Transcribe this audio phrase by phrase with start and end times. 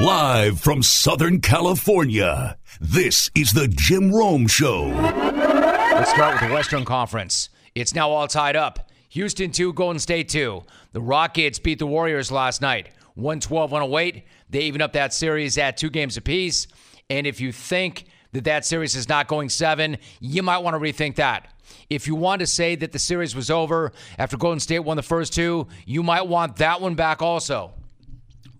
[0.00, 4.84] Live from Southern California, this is the Jim Rome Show.
[4.84, 7.48] Let's start with the Western Conference.
[7.74, 8.92] It's now all tied up.
[9.08, 10.62] Houston 2, Golden State 2.
[10.92, 14.22] The Rockets beat the Warriors last night, 112 108.
[14.48, 16.68] They even up that series at two games apiece.
[17.10, 20.80] And if you think that that series is not going seven, you might want to
[20.80, 21.52] rethink that.
[21.90, 25.02] If you want to say that the series was over after Golden State won the
[25.02, 27.72] first two, you might want that one back also.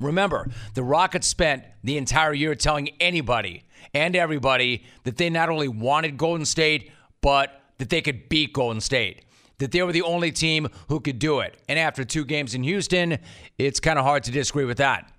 [0.01, 5.69] Remember, the Rockets spent the entire year telling anybody and everybody that they not only
[5.69, 6.91] wanted Golden State,
[7.21, 9.25] but that they could beat Golden State.
[9.59, 11.57] That they were the only team who could do it.
[11.69, 13.19] And after two games in Houston,
[13.59, 15.11] it's kind of hard to disagree with that.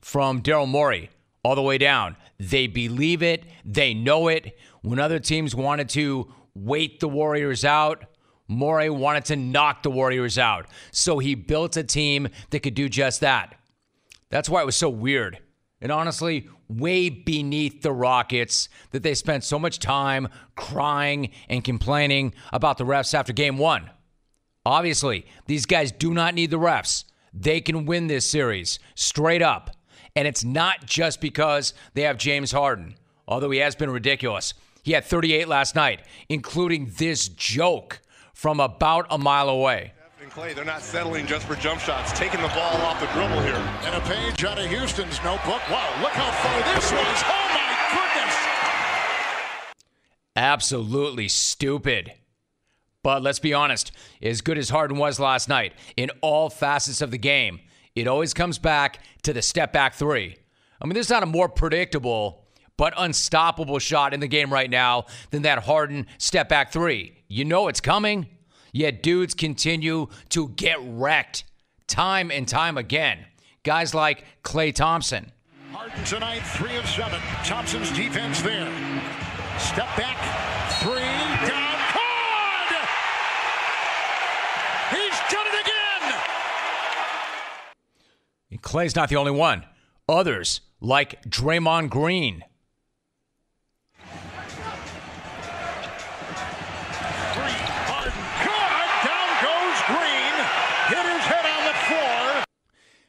[0.00, 1.10] From Daryl Morey
[1.44, 4.58] all the way down, they believe it, they know it.
[4.80, 8.04] When other teams wanted to wait the Warriors out,
[8.48, 10.66] Morey wanted to knock the Warriors out.
[10.90, 13.56] So he built a team that could do just that.
[14.32, 15.40] That's why it was so weird.
[15.82, 22.32] And honestly, way beneath the Rockets that they spent so much time crying and complaining
[22.50, 23.90] about the refs after game one.
[24.64, 27.04] Obviously, these guys do not need the refs.
[27.34, 29.76] They can win this series straight up.
[30.16, 32.94] And it's not just because they have James Harden,
[33.28, 34.54] although he has been ridiculous.
[34.82, 38.00] He had 38 last night, including this joke
[38.32, 39.92] from about a mile away.
[40.34, 43.54] Klay, they're not settling just for jump shots, taking the ball off the dribble here.
[43.82, 45.60] And a page out of Houston's notebook.
[45.68, 47.22] Wow, look how far this was.
[47.26, 49.74] Oh my goodness!
[50.34, 52.14] Absolutely stupid.
[53.02, 57.10] But let's be honest, as good as Harden was last night in all facets of
[57.10, 57.60] the game,
[57.94, 60.36] it always comes back to the step back three.
[60.80, 62.46] I mean, there's not a more predictable
[62.78, 67.18] but unstoppable shot in the game right now than that Harden step back three.
[67.28, 68.28] You know it's coming.
[68.72, 71.44] Yet dudes continue to get wrecked
[71.86, 73.26] time and time again.
[73.64, 75.30] Guys like Klay Thompson.
[75.72, 77.20] Harden tonight, three of seven.
[77.44, 78.66] Thompson's defense there.
[79.58, 80.16] Step back,
[80.80, 81.00] three,
[81.46, 82.88] down, caught!
[84.90, 86.20] He's done it again!
[88.50, 89.64] And Klay's not the only one.
[90.08, 92.42] Others, like Draymond Green,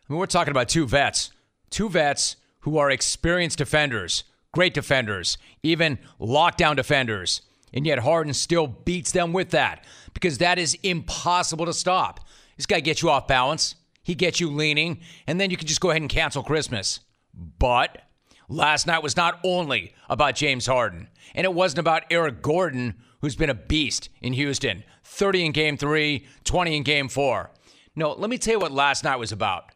[0.09, 1.31] I mean, we're talking about two vets,
[1.69, 7.41] two vets who are experienced defenders, great defenders, even lockdown defenders.
[7.73, 9.83] And yet Harden still beats them with that
[10.13, 12.19] because that is impossible to stop.
[12.57, 15.81] This guy gets you off balance, he gets you leaning, and then you can just
[15.81, 16.99] go ahead and cancel Christmas.
[17.33, 18.01] But
[18.47, 23.35] last night was not only about James Harden, and it wasn't about Eric Gordon, who's
[23.35, 27.51] been a beast in Houston 30 in game three, 20 in game four.
[27.95, 29.72] No, let me tell you what last night was about.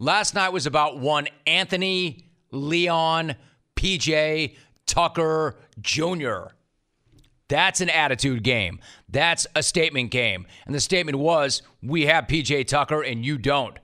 [0.00, 3.34] Last night was about one Anthony Leon
[3.74, 4.54] PJ
[4.86, 6.52] Tucker Jr.
[7.48, 8.78] That's an attitude game.
[9.08, 10.46] That's a statement game.
[10.66, 13.76] And the statement was we have PJ Tucker and you don't.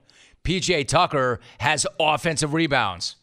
[0.45, 3.17] PJ Tucker has offensive rebounds.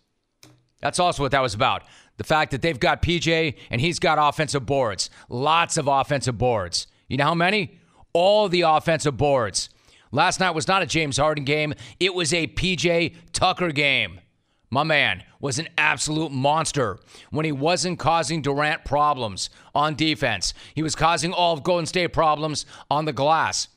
[0.80, 1.84] That's also what that was about.
[2.19, 5.09] The fact that they've got PJ and he's got offensive boards.
[5.30, 6.88] Lots of offensive boards.
[7.09, 7.78] You know how many?
[8.12, 9.70] All the offensive boards.
[10.14, 14.20] Last night was not a James Harden game, it was a PJ Tucker game.
[14.70, 16.98] My man was an absolute monster
[17.30, 20.54] when he wasn't causing Durant problems on defense.
[20.74, 23.68] He was causing all of Golden State problems on the glass.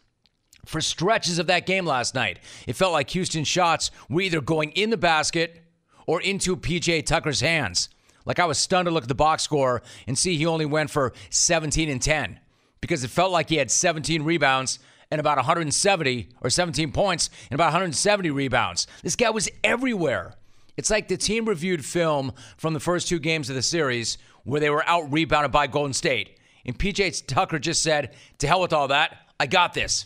[0.65, 4.71] For stretches of that game last night, it felt like Houston shots were either going
[4.71, 5.63] in the basket
[6.05, 7.89] or into PJ Tucker's hands.
[8.25, 10.89] Like I was stunned to look at the box score and see he only went
[10.89, 12.39] for 17 and 10
[12.81, 14.79] because it felt like he had 17 rebounds
[15.11, 18.87] and about 170 or 17 points and about 170 rebounds.
[19.03, 20.33] This guy was everywhere.
[20.77, 24.59] It's like the team reviewed film from the first two games of the series where
[24.59, 26.37] they were out rebounded by Golden State.
[26.65, 29.17] And PJ Tucker just said, To hell with all that.
[29.39, 30.05] I got this.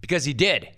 [0.00, 0.68] Because he did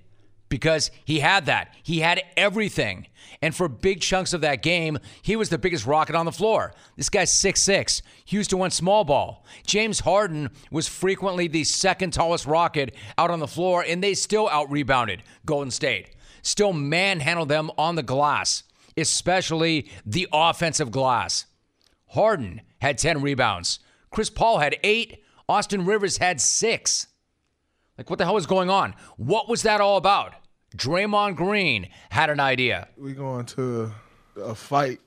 [0.48, 1.74] because he had that.
[1.82, 3.06] He had everything.
[3.42, 6.72] And for big chunks of that game, he was the biggest rocket on the floor.
[6.96, 8.02] This guy's six 6'6.
[8.26, 9.44] Houston went small ball.
[9.66, 14.48] James Harden was frequently the second tallest rocket out on the floor, and they still
[14.48, 16.14] out rebounded Golden State.
[16.42, 18.64] Still manhandled them on the glass,
[18.96, 21.46] especially the offensive glass.
[22.08, 23.80] Harden had 10 rebounds.
[24.10, 25.22] Chris Paul had eight.
[25.48, 27.08] Austin Rivers had six.
[27.96, 28.94] Like, what the hell was going on?
[29.16, 30.34] What was that all about?
[30.76, 32.88] Draymond Green had an idea.
[32.96, 33.92] We going to
[34.36, 35.00] a fight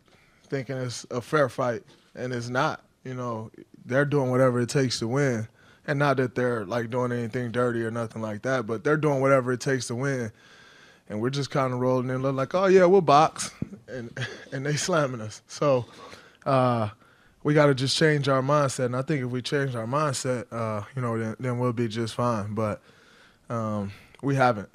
[0.48, 1.84] thinking it's a fair fight,
[2.16, 2.84] and it's not.
[3.04, 3.52] You know,
[3.86, 5.48] they're doing whatever it takes to win.
[5.88, 9.20] And not that they're like doing anything dirty or nothing like that, but they're doing
[9.22, 10.32] whatever it takes to win.
[11.10, 13.52] And we're just kind of rolling in, like, oh yeah, we'll box.
[13.88, 14.16] and
[14.52, 15.42] and they slamming us.
[15.48, 15.86] So
[16.46, 16.90] uh,
[17.44, 18.86] we got to just change our mindset.
[18.86, 21.88] And I think if we change our mindset, uh, you know, then, then we'll be
[21.88, 22.54] just fine.
[22.54, 22.82] But
[23.50, 23.92] um,
[24.22, 24.70] we haven't.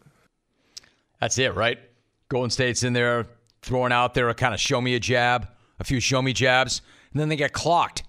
[1.27, 1.81] That's it, right?
[2.29, 3.27] Golden State's in there
[3.61, 5.49] throwing out there a kind of show me a jab,
[5.81, 8.05] a few show me jabs, and then they get clocked.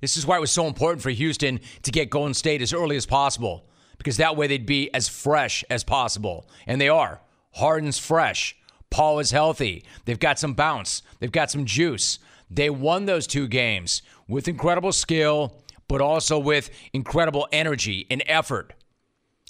[0.00, 2.96] This is why it was so important for Houston to get Golden State as early
[2.96, 6.48] as possible because that way they'd be as fresh as possible.
[6.66, 7.20] And they are.
[7.52, 8.56] Harden's fresh.
[8.90, 9.84] Paul is healthy.
[10.04, 11.04] They've got some bounce.
[11.20, 12.18] They've got some juice.
[12.50, 18.74] They won those two games with incredible skill, but also with incredible energy and effort.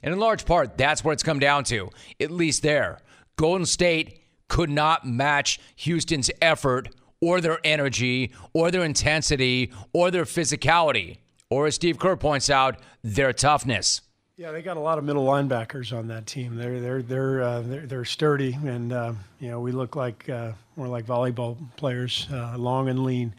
[0.02, 1.90] And in large part, that's what it's come down to,
[2.20, 2.98] at least there.
[3.36, 6.88] Golden State could not match Houston's effort
[7.20, 11.18] or their energy or their intensity or their physicality,
[11.50, 14.02] or as Steve Kerr points out, their toughness.
[14.36, 16.54] Yeah, they got a lot of middle linebackers on that team.
[16.54, 20.52] They're they're they're uh, they're, they're, sturdy, and uh, you know we look like uh,
[20.76, 23.34] more like volleyball players, uh, long and lean.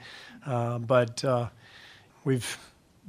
[0.45, 1.47] Uh, but uh,
[2.25, 2.57] we've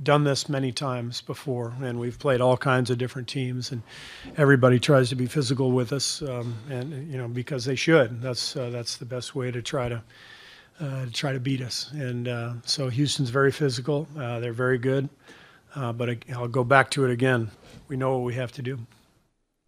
[0.02, 3.82] done this many times before, and we've played all kinds of different teams, and
[4.37, 8.23] everybody tries to be physical with us, um, and you know because they should.
[8.23, 10.02] That's that's the best way to try to
[10.81, 11.91] uh, to try to beat us.
[11.93, 14.08] And uh, so Houston's very physical.
[14.19, 15.08] Uh, they're very good.
[15.75, 17.50] Uh, but I, I'll go back to it again.
[17.88, 18.79] We know what we have to do.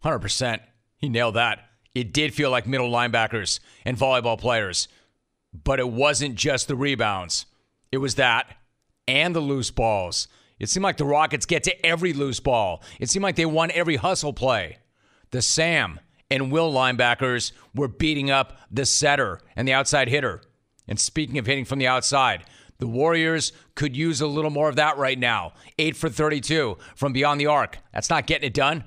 [0.05, 0.61] 100%.
[0.97, 1.69] He nailed that.
[1.95, 4.89] It did feel like middle linebackers and volleyball players,
[5.53, 7.47] but it wasn't just the rebounds.
[7.93, 8.57] It was that
[9.07, 10.29] and the loose balls.
[10.59, 12.83] It seemed like the Rockets get to every loose ball.
[13.01, 14.79] It seemed like they won every hustle play.
[15.31, 15.99] The Sam
[16.31, 20.41] and Will linebackers were beating up the setter and the outside hitter.
[20.87, 22.45] And speaking of hitting from the outside,
[22.79, 25.53] the Warriors could use a little more of that right now.
[25.79, 27.79] 8 for 32 from beyond the arc.
[27.93, 28.85] That's not getting it done.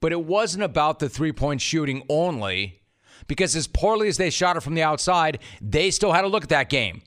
[0.00, 2.82] But it wasn't about the three point shooting only,
[3.26, 6.44] because as poorly as they shot it from the outside, they still had to look
[6.44, 7.02] at that game.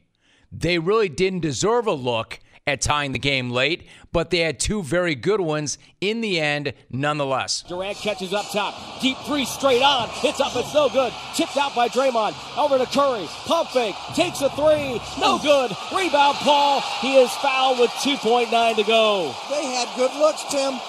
[0.51, 4.83] They really didn't deserve a look at tying the game late, but they had two
[4.83, 7.63] very good ones in the end, nonetheless.
[7.67, 9.01] Durant catches up top.
[9.01, 10.09] Deep three straight on.
[10.09, 11.11] Hits up, it's no good.
[11.35, 12.35] Tipped out by Draymond.
[12.57, 13.27] Over to Curry.
[13.45, 13.95] Pump fake.
[14.15, 14.99] Takes a three.
[15.19, 15.39] No oh.
[15.41, 15.97] good.
[15.97, 16.81] Rebound, Paul.
[17.01, 19.35] He is fouled with 2.9 to go.
[19.49, 20.79] They had good looks, Tim.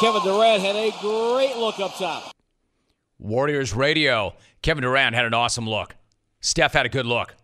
[0.00, 2.32] Kevin Durant had a great look up top.
[3.18, 4.34] Warriors radio.
[4.62, 5.96] Kevin Durant had an awesome look.
[6.40, 7.34] Steph had a good look.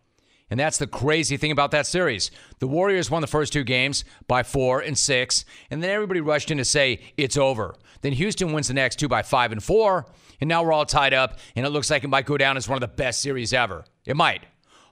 [0.50, 2.31] And that's the crazy thing about that series.
[2.58, 6.50] The Warriors won the first two games by four and six, and then everybody rushed
[6.50, 7.75] in to say it's over.
[8.02, 10.06] Then Houston wins the next two by five and four,
[10.41, 12.69] and now we're all tied up, and it looks like it might go down as
[12.69, 13.85] one of the best series ever.
[14.05, 14.44] It might.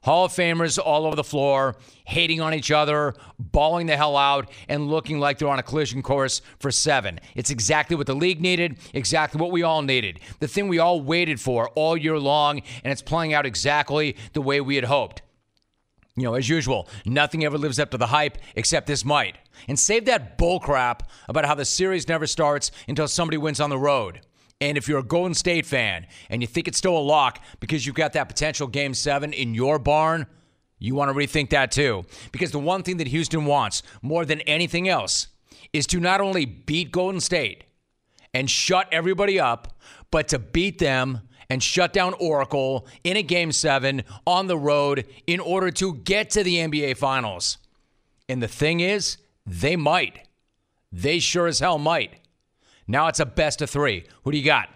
[0.03, 4.51] Hall of Famers all over the floor, hating on each other, balling the hell out,
[4.69, 7.21] and looking like they're on a collision course for seven.
[7.37, 11.01] It's exactly what the league needed, exactly what we all needed, the thing we all
[11.01, 15.23] waited for all year long, and it's playing out exactly the way we had hoped.
[16.17, 19.37] You know, as usual, nothing ever lives up to the hype except this might.
[19.67, 23.79] And save that bullcrap about how the series never starts until somebody wins on the
[23.79, 24.21] road.
[24.61, 27.87] And if you're a Golden State fan and you think it's still a lock because
[27.87, 30.27] you've got that potential game seven in your barn,
[30.79, 32.05] you want to rethink that too.
[32.31, 35.29] Because the one thing that Houston wants more than anything else
[35.73, 37.65] is to not only beat Golden State
[38.35, 39.79] and shut everybody up,
[40.11, 41.23] but to beat them
[41.53, 46.31] and shut down Oracle in a game seven on the road in order to get
[46.31, 47.59] to the NBA Finals.
[48.27, 50.27] And the thing is, they might.
[50.91, 52.15] They sure as hell might.
[52.89, 54.07] Now it's a best of three.
[54.23, 54.71] Who do you got?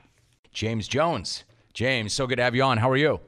[0.53, 1.45] James Jones.
[1.73, 2.77] James, so good to have you on.
[2.77, 3.21] How are you?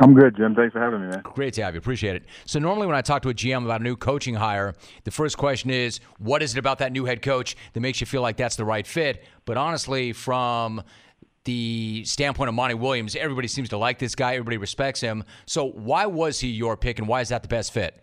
[0.00, 0.56] I'm good, Jim.
[0.56, 1.20] Thanks for having me, man.
[1.22, 1.78] Great to have you.
[1.78, 2.24] Appreciate it.
[2.46, 5.36] So, normally when I talk to a GM about a new coaching hire, the first
[5.36, 8.36] question is, what is it about that new head coach that makes you feel like
[8.36, 9.24] that's the right fit?
[9.44, 10.84] But honestly, from
[11.44, 14.34] the standpoint of Monty Williams, everybody seems to like this guy.
[14.34, 15.24] Everybody respects him.
[15.46, 18.02] So why was he your pick, and why is that the best fit?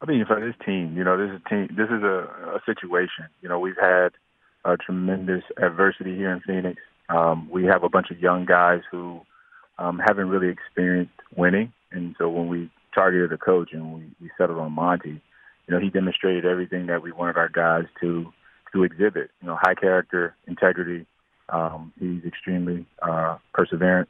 [0.00, 1.68] I mean, for this team, you know, this is a team.
[1.76, 3.26] This is a, a situation.
[3.40, 4.10] You know, we've had
[4.64, 6.80] a tremendous adversity here in Phoenix.
[7.08, 9.20] Um, we have a bunch of young guys who
[9.78, 14.30] um, haven't really experienced winning, and so when we targeted a coach and we, we
[14.36, 15.20] settled on Monty,
[15.66, 18.32] you know, he demonstrated everything that we wanted our guys to
[18.72, 19.30] to exhibit.
[19.40, 21.06] You know, high character, integrity,
[21.48, 24.06] um, he's extremely uh, perseverant,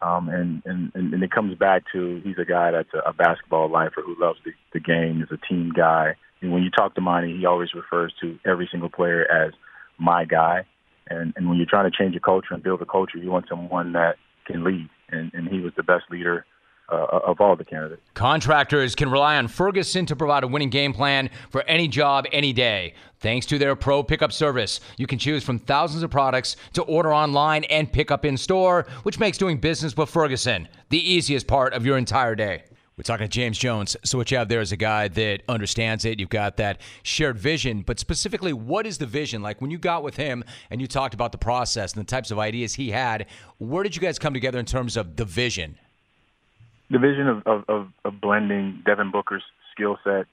[0.00, 3.70] um, and, and and it comes back to he's a guy that's a, a basketball
[3.70, 5.22] lifer who loves the, the game.
[5.22, 6.16] Is a team guy.
[6.40, 9.52] And when you talk to Monty, he always refers to every single player as
[9.98, 10.66] my guy.
[11.08, 13.48] And and when you're trying to change a culture and build a culture, you want
[13.48, 14.88] someone that can lead.
[15.08, 16.44] And and he was the best leader
[16.90, 18.02] uh, of all the candidates.
[18.14, 22.52] Contractors can rely on Ferguson to provide a winning game plan for any job, any
[22.52, 22.94] day.
[23.20, 27.14] Thanks to their pro pickup service, you can choose from thousands of products to order
[27.14, 31.72] online and pick up in store, which makes doing business with Ferguson the easiest part
[31.72, 32.64] of your entire day.
[32.96, 33.96] We're talking to James Jones.
[34.04, 36.20] So, what you have there is a guy that understands it.
[36.20, 39.40] You've got that shared vision, but specifically, what is the vision?
[39.40, 42.30] Like when you got with him and you talked about the process and the types
[42.30, 43.26] of ideas he had,
[43.58, 45.78] where did you guys come together in terms of the vision?
[46.92, 50.26] The vision of, of, of, of blending Devin Booker's skill set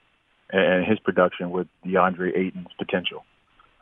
[0.51, 3.24] and his production with DeAndre Ayton's potential.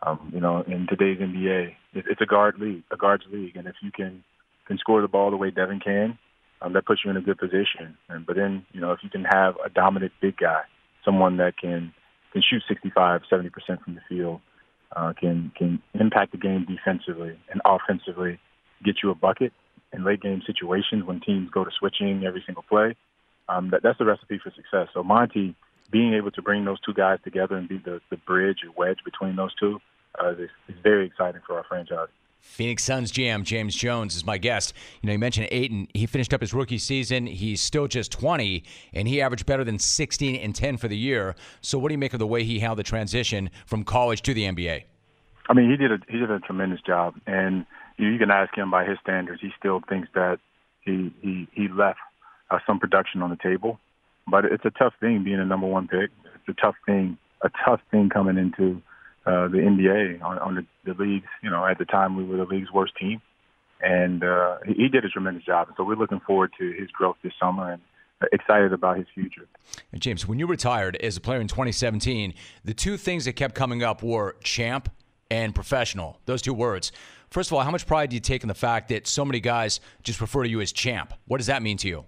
[0.06, 3.74] Um, you know, in today's NBA, it's a guard league, a guards league, and if
[3.82, 4.24] you can
[4.68, 6.20] can score the ball the way Devin can,
[6.62, 7.98] um, that puts you in a good position.
[8.10, 10.62] And but then, you know, if you can have a dominant big guy,
[11.04, 11.92] someone that can
[12.32, 14.40] can shoot 65, 70 percent from the field,
[14.96, 18.40] uh, can can impact the game defensively and offensively,
[18.86, 19.52] get you a bucket
[19.94, 22.96] in late game situations when teams go to switching every single play.
[23.50, 24.90] Um, that, that's the recipe for success.
[24.94, 25.56] So Monty
[25.92, 29.00] being able to bring those two guys together and be the, the bridge or wedge
[29.06, 29.80] between those two
[30.22, 32.10] uh, is, is very exciting for our franchise.
[32.40, 34.74] Phoenix Suns GM James Jones is my guest.
[35.02, 35.88] You know, you mentioned Ayton.
[35.94, 37.26] He finished up his rookie season.
[37.26, 38.64] He's still just 20,
[38.94, 41.36] and he averaged better than 16 and 10 for the year.
[41.62, 44.34] So, what do you make of the way he handled the transition from college to
[44.34, 44.84] the NBA?
[45.50, 47.66] I mean, he did a he did a tremendous job, and
[47.98, 49.42] you, can ask him by his standards.
[49.42, 50.40] He still thinks that
[50.82, 52.00] he he he left
[52.50, 53.80] uh, some production on the table,
[54.28, 56.10] but it's a tough thing being a number one pick.
[56.36, 58.82] It's a tough thing, a tough thing coming into
[59.26, 61.28] uh, the NBA on, on the, the leagues.
[61.42, 63.22] You know, at the time we were the league's worst team,
[63.82, 65.68] and uh, he, he did a tremendous job.
[65.76, 67.82] So we're looking forward to his growth this summer and
[68.32, 69.48] excited about his future.
[69.92, 73.56] And James, when you retired as a player in 2017, the two things that kept
[73.56, 74.90] coming up were champ
[75.30, 76.20] and professional.
[76.26, 76.92] Those two words.
[77.30, 79.40] First of all, how much pride do you take in the fact that so many
[79.40, 81.14] guys just refer to you as champ?
[81.28, 82.06] What does that mean to you?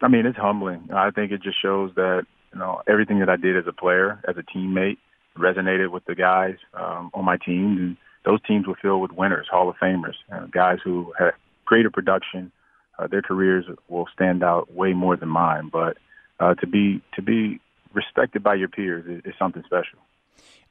[0.00, 0.88] I mean, it's humbling.
[0.92, 4.20] I think it just shows that you know everything that I did as a player,
[4.28, 4.98] as a teammate,
[5.36, 9.46] resonated with the guys um, on my teams, and those teams were filled with winners,
[9.50, 11.32] Hall of Famers, uh, guys who had
[11.64, 12.52] greater production.
[12.98, 15.96] Uh, their careers will stand out way more than mine, but
[16.40, 17.60] uh, to be to be
[17.92, 19.98] respected by your peers is, is something special.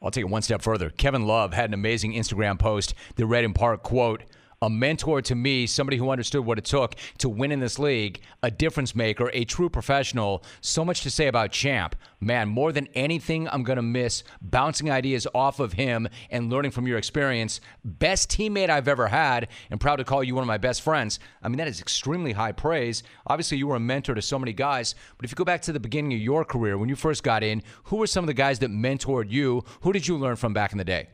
[0.04, 0.90] I'll take it one step further.
[0.90, 4.24] Kevin Love had an amazing Instagram post that read in part, quote,
[4.64, 8.22] a mentor to me, somebody who understood what it took to win in this league,
[8.44, 10.42] a difference maker, a true professional.
[10.62, 11.98] So much to say about Champ.
[12.22, 16.72] Man, more than anything, I'm going to miss bouncing ideas off of him and learning
[16.72, 17.60] from your experience.
[17.84, 21.20] Best teammate I've ever had, and proud to call you one of my best friends.
[21.42, 23.04] I mean, that is extremely high praise.
[23.28, 25.74] Obviously, you were a mentor to so many guys, but if you go back to
[25.74, 28.34] the beginning of your career, when you first got in, who were some of the
[28.34, 29.66] guys that mentored you?
[29.82, 31.10] Who did you learn from back in the day?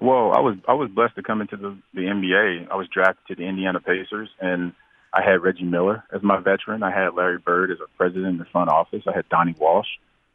[0.00, 2.68] Well, I was I was blessed to come into the the NBA.
[2.70, 4.72] I was drafted to the Indiana Pacers, and
[5.12, 6.82] I had Reggie Miller as my veteran.
[6.82, 9.04] I had Larry Bird as a president in the front office.
[9.06, 9.86] I had Donnie Walsh,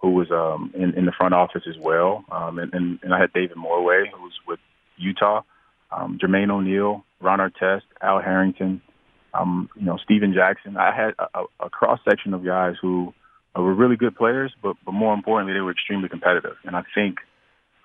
[0.01, 3.19] who was um, in, in the front office as well, um, and, and and I
[3.19, 4.59] had David Morway, who was with
[4.97, 5.41] Utah,
[5.91, 8.81] um, Jermaine O'Neal, Ron Artest, Al Harrington,
[9.33, 10.77] um, you know Stephen Jackson.
[10.77, 13.13] I had a, a cross section of guys who
[13.55, 16.55] were really good players, but but more importantly, they were extremely competitive.
[16.63, 17.17] And I think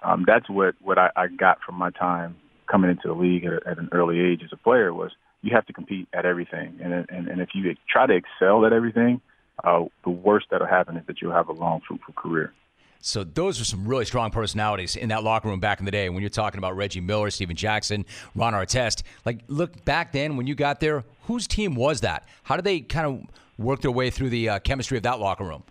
[0.04, 2.36] um, that's what what I, I got from my time
[2.70, 5.66] coming into the league at, at an early age as a player was you have
[5.66, 9.20] to compete at everything, and and, and if you try to excel at everything,
[9.62, 12.52] uh, the worst that'll happen is that you'll have a long, fruitful career.
[13.00, 16.08] So those are some really strong personalities in that locker room back in the day.
[16.08, 20.46] When you're talking about Reggie Miller, Stephen Jackson, Ron Artest, like look back then when
[20.46, 22.26] you got there, whose team was that?
[22.44, 25.44] How did they kind of work their way through the uh, chemistry of that locker
[25.44, 25.64] room?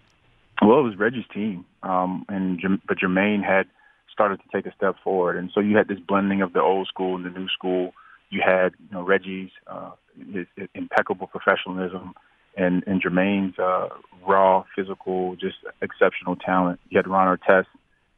[0.62, 3.66] Well, it was Reggie's team, um, and but Jermaine had
[4.14, 5.36] started to take a step forward.
[5.36, 7.94] And so you had this blending of the old school and the new school.
[8.30, 9.92] You had you know Reggie's uh,
[10.32, 12.14] his, his impeccable professionalism
[12.56, 13.90] and and Jermaine's uh,
[14.26, 16.80] raw physical, just exceptional talent.
[16.90, 17.66] You had Ron Artest,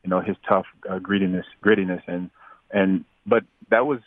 [0.04, 2.30] you know his tough uh, grittiness, grittiness, and
[2.72, 4.00] and but that was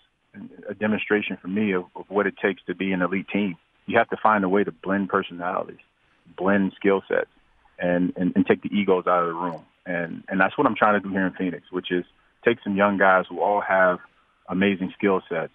[0.68, 3.56] a demonstration for me of, of what it takes to be an elite team.
[3.86, 5.78] You have to find a way to blend personalities,
[6.36, 7.30] blend skill sets,
[7.78, 10.76] and, and and take the egos out of the room and and that's what I'm
[10.76, 12.04] trying to do here in Phoenix, which is
[12.44, 13.98] take some young guys who all have
[14.48, 15.52] amazing skill sets,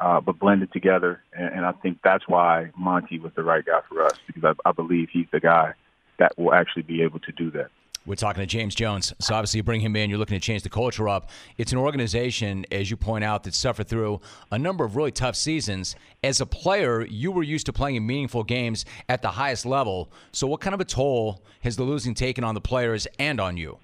[0.00, 1.22] uh, but blend it together.
[1.32, 4.68] And, and I think that's why Monty was the right guy for us because I,
[4.68, 5.74] I believe he's the guy
[6.18, 7.70] that will actually be able to do that.
[8.06, 9.12] We're talking to James Jones.
[9.18, 10.08] So obviously, you bring him in.
[10.08, 11.28] You're looking to change the culture up.
[11.58, 14.20] It's an organization, as you point out, that suffered through
[14.52, 15.96] a number of really tough seasons.
[16.22, 20.10] As a player, you were used to playing in meaningful games at the highest level.
[20.30, 23.56] So, what kind of a toll has the losing taken on the players and on
[23.56, 23.78] you?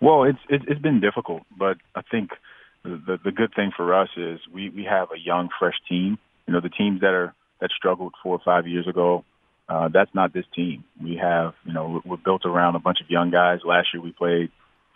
[0.00, 2.30] Well, it's it's been difficult, but I think
[2.84, 6.18] the the good thing for us is we we have a young, fresh team.
[6.46, 9.24] You know, the teams that are that struggled four or five years ago,
[9.72, 10.84] Uh, that's not this team.
[11.02, 13.60] We have, you know, we're, built around a bunch of young guys.
[13.64, 14.50] Last year we played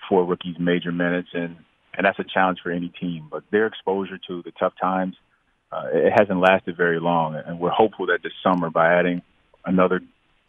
[0.06, 1.56] four rookies major minutes, and
[1.94, 3.28] and that's a challenge for any team.
[3.30, 5.16] But their exposure to the tough times,
[5.72, 9.22] uh, it hasn't lasted very long, and we're hopeful that this summer by adding
[9.64, 10.02] another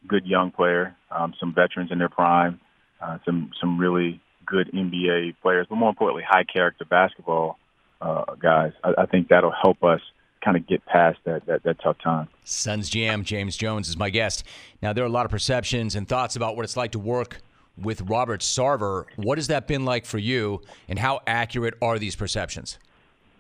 [0.06, 2.60] good young player, um, some veterans in their prime,
[3.00, 7.58] uh, some some really good NBA players, but more importantly, high character basketball
[8.02, 8.74] uh, guys.
[8.84, 10.02] I, I think that'll help us
[10.44, 12.28] kind of get past that, that that tough time.
[12.44, 14.44] Suns GM James Jones is my guest.
[14.82, 17.42] Now there are a lot of perceptions and thoughts about what it's like to work
[17.78, 19.06] with Robert Sarver.
[19.16, 22.80] What has that been like for you, and how accurate are these perceptions?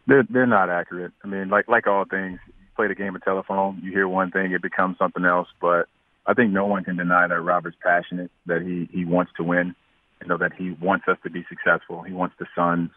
[0.05, 1.11] They're they're not accurate.
[1.23, 3.79] I mean, like like all things, you play the game of telephone.
[3.83, 5.47] You hear one thing, it becomes something else.
[5.59, 5.87] But
[6.25, 9.75] I think no one can deny that Robert's passionate, that he he wants to win,
[10.21, 12.03] you know, that he wants us to be successful.
[12.03, 12.91] He wants the Suns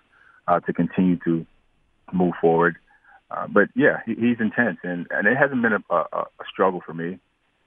[0.47, 1.47] uh, to continue to
[2.13, 2.77] move forward.
[3.31, 6.83] Uh, but yeah, he, he's intense, and and it hasn't been a, a, a struggle
[6.85, 7.19] for me.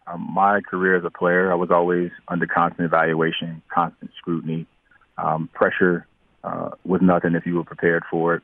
[0.07, 4.65] Um, my career as a player, I was always under constant evaluation, constant scrutiny.
[5.17, 6.05] Um, pressure
[6.43, 8.43] uh, was nothing if you were prepared for it.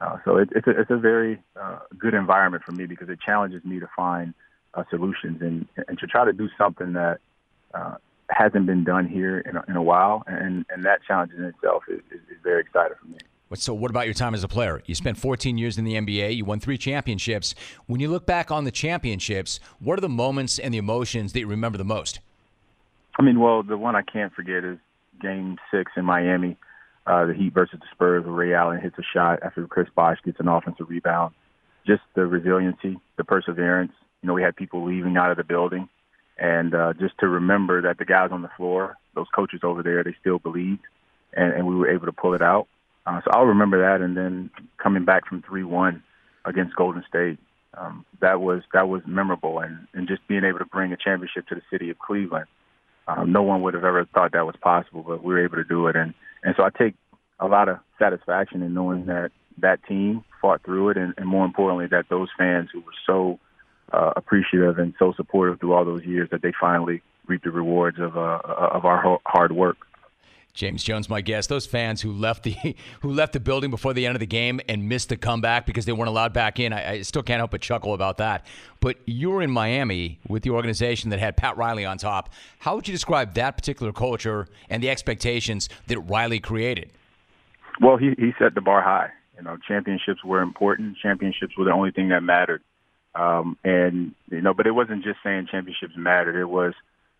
[0.00, 3.18] Uh, so it, it's, a, it's a very uh, good environment for me because it
[3.20, 4.34] challenges me to find
[4.74, 7.18] uh, solutions and, and to try to do something that
[7.74, 7.96] uh,
[8.30, 10.22] hasn't been done here in a, in a while.
[10.26, 13.18] And, and that challenge in itself is, is, is very exciting for me.
[13.62, 14.82] So, what about your time as a player?
[14.86, 16.36] You spent 14 years in the NBA.
[16.36, 17.54] You won three championships.
[17.86, 21.40] When you look back on the championships, what are the moments and the emotions that
[21.40, 22.20] you remember the most?
[23.18, 24.78] I mean, well, the one I can't forget is
[25.20, 26.56] Game Six in Miami
[27.06, 30.18] uh, the Heat versus the Spurs, where Ray Allen hits a shot after Chris Bosh
[30.24, 31.34] gets an offensive rebound.
[31.86, 33.92] Just the resiliency, the perseverance.
[34.22, 35.88] You know, we had people leaving out of the building,
[36.38, 40.02] and uh, just to remember that the guys on the floor, those coaches over there,
[40.02, 40.80] they still believed,
[41.34, 42.68] and, and we were able to pull it out.
[43.06, 44.50] Uh, so I'll remember that, and then
[44.82, 46.02] coming back from three-one
[46.44, 47.38] against Golden State,
[47.76, 51.46] um, that was that was memorable, and and just being able to bring a championship
[51.48, 52.46] to the city of Cleveland.
[53.06, 55.64] Um, no one would have ever thought that was possible, but we were able to
[55.64, 56.94] do it, and and so I take
[57.40, 61.44] a lot of satisfaction in knowing that that team fought through it, and, and more
[61.44, 63.38] importantly, that those fans who were so
[63.92, 67.98] uh, appreciative and so supportive through all those years that they finally reaped the rewards
[67.98, 69.76] of uh, of our hard work.
[70.54, 71.48] James Jones, my guest.
[71.48, 72.54] Those fans who left the
[73.00, 75.84] who left the building before the end of the game and missed the comeback because
[75.84, 76.72] they weren't allowed back in.
[76.72, 78.46] I, I, still can't help but chuckle about that.
[78.80, 82.30] But you were in Miami with the organization that had Pat Riley on top.
[82.60, 86.90] How would you describe that particular culture and the expectations that Riley created?
[87.80, 89.10] Well, he he set the bar high.
[89.36, 90.96] You know, championships were important.
[91.02, 92.62] Championships were the only thing that mattered.
[93.16, 96.40] Um, and you know, but it wasn't just saying championships mattered.
[96.40, 96.74] It was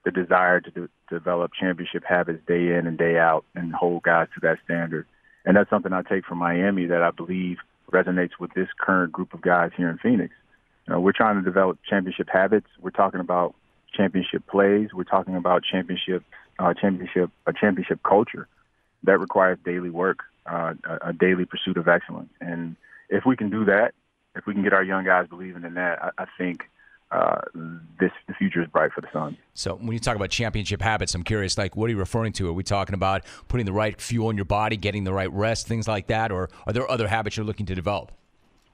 [0.05, 4.29] the desire to de- develop championship habits day in and day out and hold guys
[4.35, 5.07] to that standard.
[5.45, 7.59] And that's something I take from Miami that I believe
[7.93, 10.35] resonates with this current group of guys here in Phoenix.
[10.87, 12.67] You know, we're trying to develop championship habits.
[12.81, 13.55] We're talking about
[13.95, 14.91] championship plays.
[14.93, 16.23] We're talking about championship,
[16.59, 18.49] uh, championship, a championship culture
[19.05, 22.31] that requires daily work, uh, a, a daily pursuit of excellence.
[22.41, 22.77] And
[23.09, 23.95] if we can do that,
[24.37, 26.69] if we can get our young guys believing in that, I, I think
[27.11, 27.41] uh,
[28.01, 29.37] this the future is bright for the Suns.
[29.55, 32.49] So when you talk about championship habits, I'm curious, like what are you referring to?
[32.49, 35.67] Are we talking about putting the right fuel in your body, getting the right rest,
[35.67, 38.13] things like that, or are there other habits you're looking to develop?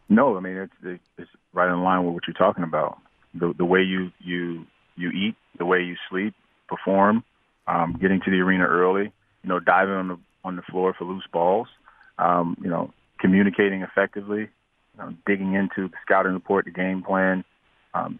[0.08, 2.98] No, I mean it's it's right in line with what you're talking about.
[3.34, 4.66] The the way you you
[4.96, 6.34] you eat, the way you sleep,
[6.68, 7.24] perform,
[7.66, 9.12] um, getting to the arena early,
[9.42, 11.68] you know, diving on the on the floor for loose balls,
[12.18, 17.44] um, you know, communicating effectively, you know, digging into the scouting report, the game plan,
[17.94, 18.18] um,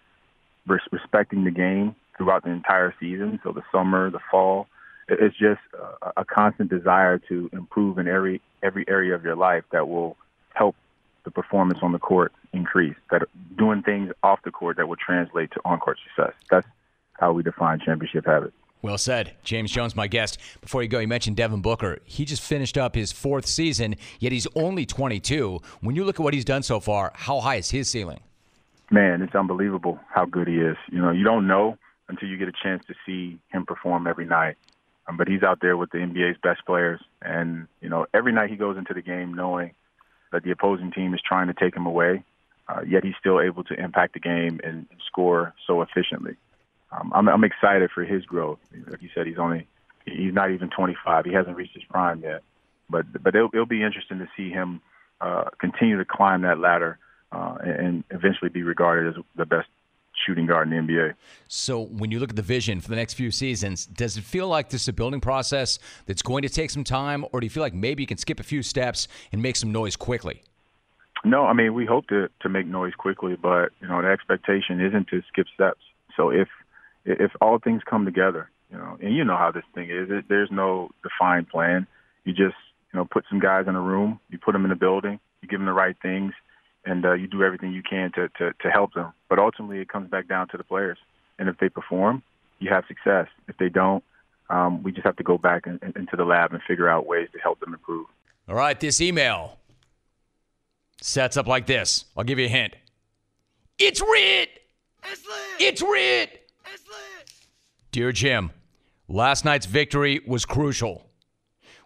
[0.67, 3.41] res- respecting the game throughout the entire season.
[3.43, 4.67] So the summer, the fall,
[5.09, 5.61] it's just
[6.03, 10.17] a, a constant desire to improve in every every area of your life that will
[10.55, 10.77] help
[11.25, 12.97] the performance on the court increase.
[13.11, 13.23] That
[13.57, 16.35] doing things off the court that will translate to on court success.
[16.51, 16.67] That's
[17.15, 18.55] how we define championship habits.
[18.83, 19.35] Well said.
[19.45, 20.39] James Jones, my guest.
[20.63, 21.99] Before you go, you mentioned Devin Booker.
[22.05, 25.61] He just finished up his fourth season, yet he's only 22.
[25.81, 28.21] When you look at what he's done so far, how high is his ceiling?
[28.91, 30.77] Man, it's unbelievable how good he is.
[30.91, 34.27] You know, you don't know until you get a chance to see him perform every
[34.27, 34.57] night.
[35.07, 37.01] Um, but he's out there with the NBA's best players.
[37.23, 39.73] And, you know, every night he goes into the game knowing
[40.33, 42.25] that the opposing team is trying to take him away,
[42.69, 46.37] uh, yet he's still able to impact the game and score so efficiently
[46.93, 48.59] um, I'm, I'm excited for his growth.
[48.89, 49.67] Like you said, he's only
[50.05, 51.25] he's not even 25.
[51.25, 52.43] He hasn't reached his prime yet,
[52.89, 54.81] but but it'll, it'll be interesting to see him
[55.21, 56.99] uh, continue to climb that ladder
[57.33, 59.69] uh, and eventually be regarded as the best
[60.27, 61.15] shooting guard in the NBA.
[61.49, 64.49] So, when you look at the vision for the next few seasons, does it feel
[64.49, 67.51] like this is a building process that's going to take some time, or do you
[67.51, 70.43] feel like maybe you can skip a few steps and make some noise quickly?
[71.25, 74.81] No, I mean we hope to to make noise quickly, but you know the expectation
[74.81, 75.81] isn't to skip steps.
[76.17, 76.49] So if
[77.05, 80.09] if all things come together, you know, and you know how this thing is.
[80.29, 81.87] There's no defined plan.
[82.25, 82.57] You just
[82.93, 85.49] you know put some guys in a room, you put them in a building, you
[85.49, 86.33] give them the right things,
[86.85, 89.13] and uh, you do everything you can to, to to help them.
[89.29, 90.99] But ultimately, it comes back down to the players.
[91.39, 92.23] And if they perform,
[92.59, 93.29] you have success.
[93.49, 94.05] If they don't,
[94.51, 97.07] um, we just have to go back in, in, into the lab and figure out
[97.07, 98.07] ways to help them improve.
[98.49, 99.59] All right, this email
[101.01, 102.05] sets up like this.
[102.17, 102.75] I'll give you a hint.
[103.79, 104.49] It's red.
[105.05, 105.61] It's lit.
[105.61, 106.51] It's Rit.
[106.73, 107.33] It's lit.
[107.93, 108.51] Dear Jim,
[109.09, 111.07] last night's victory was crucial.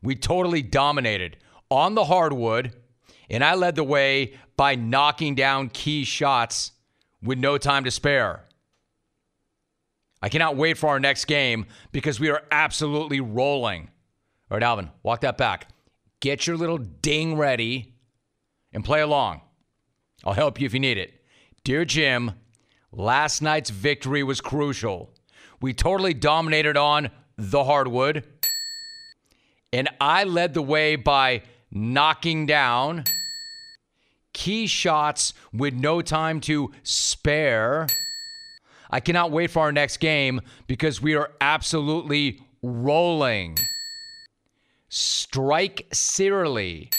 [0.02, 1.37] We totally dominated
[1.70, 2.72] on the hardwood,
[3.30, 6.72] and I led the way by knocking down key shots
[7.22, 8.44] with no time to spare.
[10.22, 13.90] I cannot wait for our next game because we are absolutely rolling.
[14.50, 15.68] All right, Alvin, walk that back.
[16.20, 17.94] Get your little ding ready
[18.72, 19.42] and play along.
[20.24, 21.22] I'll help you if you need it.
[21.64, 22.32] Dear Jim,
[22.92, 25.12] last night's victory was crucial.
[25.60, 28.24] We totally dominated on the hardwood,
[29.72, 33.04] and I led the way by knocking down
[34.34, 37.86] key shots with no time to spare.
[38.90, 43.56] I cannot wait for our next game because we are absolutely rolling.
[44.88, 46.90] Strike Searly,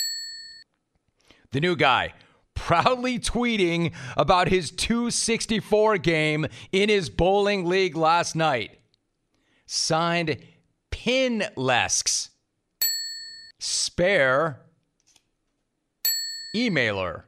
[1.52, 2.14] the new guy,
[2.56, 8.80] proudly tweeting about his 264 game in his bowling league last night.
[9.66, 10.38] Signed
[10.92, 12.30] Pinlesks.
[13.60, 14.65] Spare
[16.56, 17.24] emailer.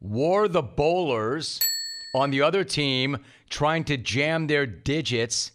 [0.00, 1.60] Wore the bowlers
[2.14, 5.52] on the other team trying to jam their digits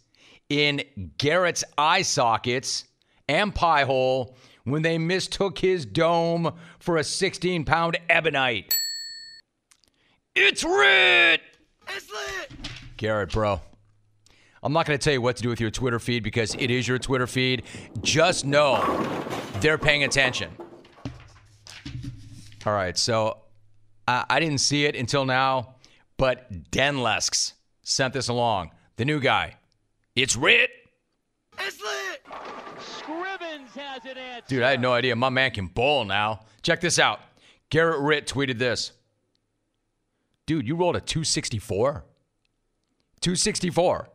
[0.48, 0.82] in
[1.18, 2.84] Garrett's eye sockets
[3.28, 8.74] and pie hole when they mistook his dome for a 16 pound ebonite.
[10.34, 11.40] It's lit!
[11.88, 12.52] It's lit!
[12.96, 13.60] Garrett, bro.
[14.62, 16.70] I'm not going to tell you what to do with your Twitter feed because it
[16.70, 17.62] is your Twitter feed.
[18.02, 18.82] Just know
[19.60, 20.50] they're paying attention.
[22.66, 23.38] All right, so
[24.06, 25.76] I, I didn't see it until now.
[26.16, 28.72] But Denlesks sent this along.
[28.96, 29.56] The new guy.
[30.16, 30.70] It's Rit.
[31.60, 32.24] It's lit.
[32.80, 34.46] Scrivens has it answer.
[34.48, 35.14] Dude, I had no idea.
[35.14, 36.40] My man can bowl now.
[36.62, 37.20] Check this out.
[37.70, 38.92] Garrett Rit tweeted this.
[40.46, 42.04] Dude, you rolled a 264?
[43.20, 44.08] 264.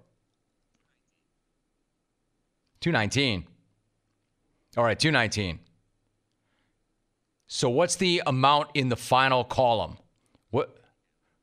[2.82, 3.48] 219.
[4.76, 5.60] All right, 219.
[7.56, 9.98] So what's the amount in the final column?
[10.50, 10.76] What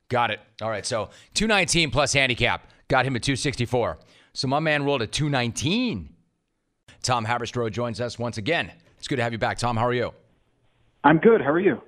[0.09, 0.41] Got it.
[0.61, 0.85] All right.
[0.85, 3.97] So 219 plus handicap got him at 264.
[4.33, 6.09] So my man rolled a 219.
[7.01, 8.73] Tom Haberstroh joins us once again.
[8.97, 9.57] It's good to have you back.
[9.57, 10.11] Tom, how are you?
[11.05, 11.39] I'm good.
[11.39, 11.81] How are you?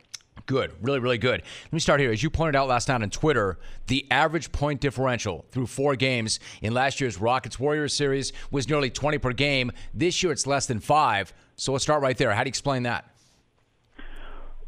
[0.46, 0.72] Good.
[0.82, 1.42] Really, really good.
[1.66, 2.10] Let me start here.
[2.10, 6.40] As you pointed out last night on Twitter, the average point differential through four games
[6.62, 9.74] in last year's Rockets Warriors series was nearly 20 per game.
[9.94, 11.34] This year it's less than five.
[11.58, 12.32] So let's start right there.
[12.34, 13.13] How do you explain that?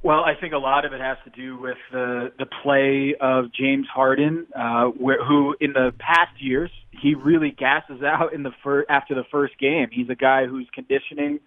[0.06, 3.46] Well, I think a lot of it has to do with the the play of
[3.52, 8.52] James Harden, uh, where, who in the past years he really gasses out in the
[8.64, 9.88] fir- after the first game.
[9.92, 11.40] He's a guy whose conditioning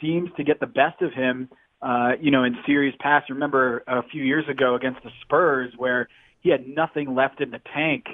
[0.00, 1.48] seems to get the best of him.
[1.82, 6.08] Uh, you know, in series past, remember a few years ago against the Spurs where
[6.42, 8.04] he had nothing left in the tank,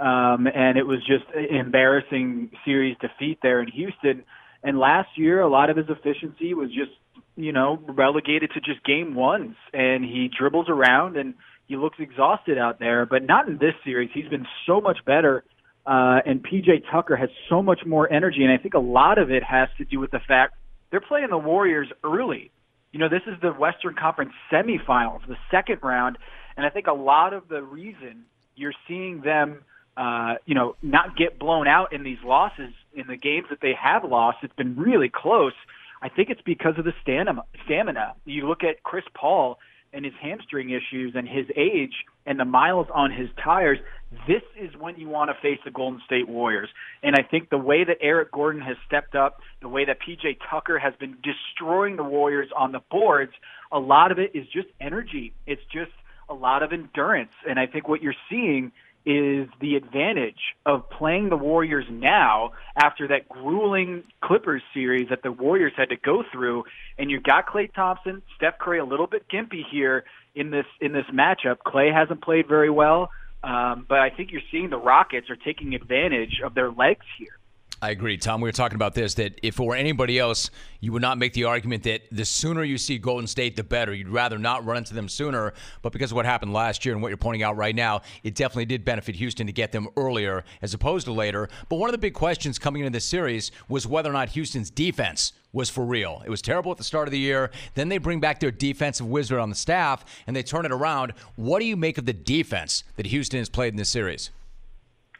[0.00, 4.24] um, and it was just an embarrassing series defeat there in Houston.
[4.62, 6.92] And last year, a lot of his efficiency was just
[7.36, 11.34] you know, relegated to just game ones, and he dribbles around and
[11.66, 13.06] he looks exhausted out there.
[13.06, 14.10] But not in this series.
[14.12, 15.44] He's been so much better,
[15.86, 19.30] uh, and PJ Tucker has so much more energy, and I think a lot of
[19.30, 20.54] it has to do with the fact
[20.90, 22.50] they're playing the Warriors early.
[22.92, 26.18] You know, this is the Western Conference semifinals, the second round,
[26.56, 29.64] and I think a lot of the reason you're seeing them,
[29.96, 33.74] uh, you know, not get blown out in these losses in the games that they
[33.74, 34.38] have lost.
[34.42, 35.54] It's been really close
[36.02, 37.44] I think it's because of the stamina.
[37.64, 38.14] Stamina.
[38.24, 39.58] You look at Chris Paul
[39.92, 41.92] and his hamstring issues and his age
[42.26, 43.78] and the miles on his tires.
[44.26, 46.68] This is when you want to face the Golden State Warriors.
[47.04, 50.38] And I think the way that Eric Gordon has stepped up, the way that PJ
[50.50, 53.32] Tucker has been destroying the Warriors on the boards,
[53.70, 55.32] a lot of it is just energy.
[55.46, 55.92] It's just
[56.28, 57.32] a lot of endurance.
[57.48, 58.72] And I think what you're seeing
[59.04, 65.32] is the advantage of playing the Warriors now after that grueling Clippers series that the
[65.32, 66.64] Warriors had to go through.
[66.98, 70.92] And you got Klay Thompson, Steph Curry a little bit gimpy here in this in
[70.92, 71.58] this matchup.
[71.66, 73.10] Klay hasn't played very well,
[73.42, 77.36] um, but I think you're seeing the Rockets are taking advantage of their legs here.
[77.82, 78.40] I agree, Tom.
[78.40, 81.32] We were talking about this that if it were anybody else, you would not make
[81.32, 83.92] the argument that the sooner you see Golden State, the better.
[83.92, 85.52] You'd rather not run into them sooner.
[85.82, 88.36] But because of what happened last year and what you're pointing out right now, it
[88.36, 91.48] definitely did benefit Houston to get them earlier as opposed to later.
[91.68, 94.70] But one of the big questions coming into this series was whether or not Houston's
[94.70, 96.22] defense was for real.
[96.24, 97.50] It was terrible at the start of the year.
[97.74, 101.14] Then they bring back their defensive wizard on the staff and they turn it around.
[101.34, 104.30] What do you make of the defense that Houston has played in this series?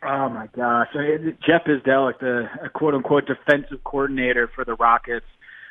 [0.04, 0.88] Oh my gosh,
[1.46, 5.26] Jeff Bzdelik, the quote unquote defensive coordinator for the Rockets.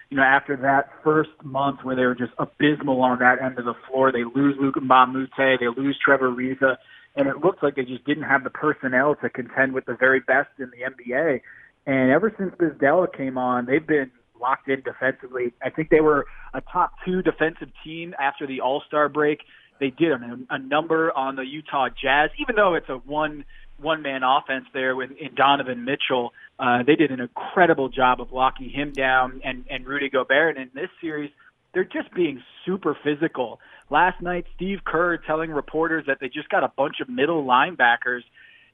[0.09, 3.65] You know, after that first month where they were just abysmal on that end of
[3.65, 6.77] the floor, they lose a Moute, they lose Trevor Ariza,
[7.15, 10.21] and it looks like they just didn't have the personnel to contend with the very
[10.21, 11.41] best in the NBA.
[11.85, 15.53] And ever since Bzdelik came on, they've been locked in defensively.
[15.61, 19.39] I think they were a top two defensive team after the All Star break.
[19.79, 23.45] They did a, a number on the Utah Jazz, even though it's a one
[23.81, 26.33] one man offense there with in Donovan Mitchell.
[26.59, 30.57] Uh, they did an incredible job of locking him down and, and Rudy Gobert.
[30.57, 31.31] And in this series,
[31.73, 33.59] they're just being super physical.
[33.89, 38.21] Last night, Steve Kerr telling reporters that they just got a bunch of middle linebackers.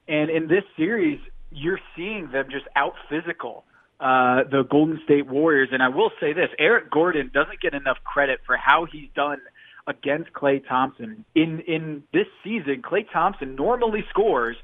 [0.08, 1.20] And in this series,
[1.52, 3.64] you're seeing them just out physical
[4.00, 5.70] uh, the Golden State Warriors.
[5.72, 9.40] And I will say this Eric Gordon doesn't get enough credit for how he's done
[9.88, 11.26] against Klay Thompson.
[11.34, 14.58] In in this season, Klay Thompson normally scores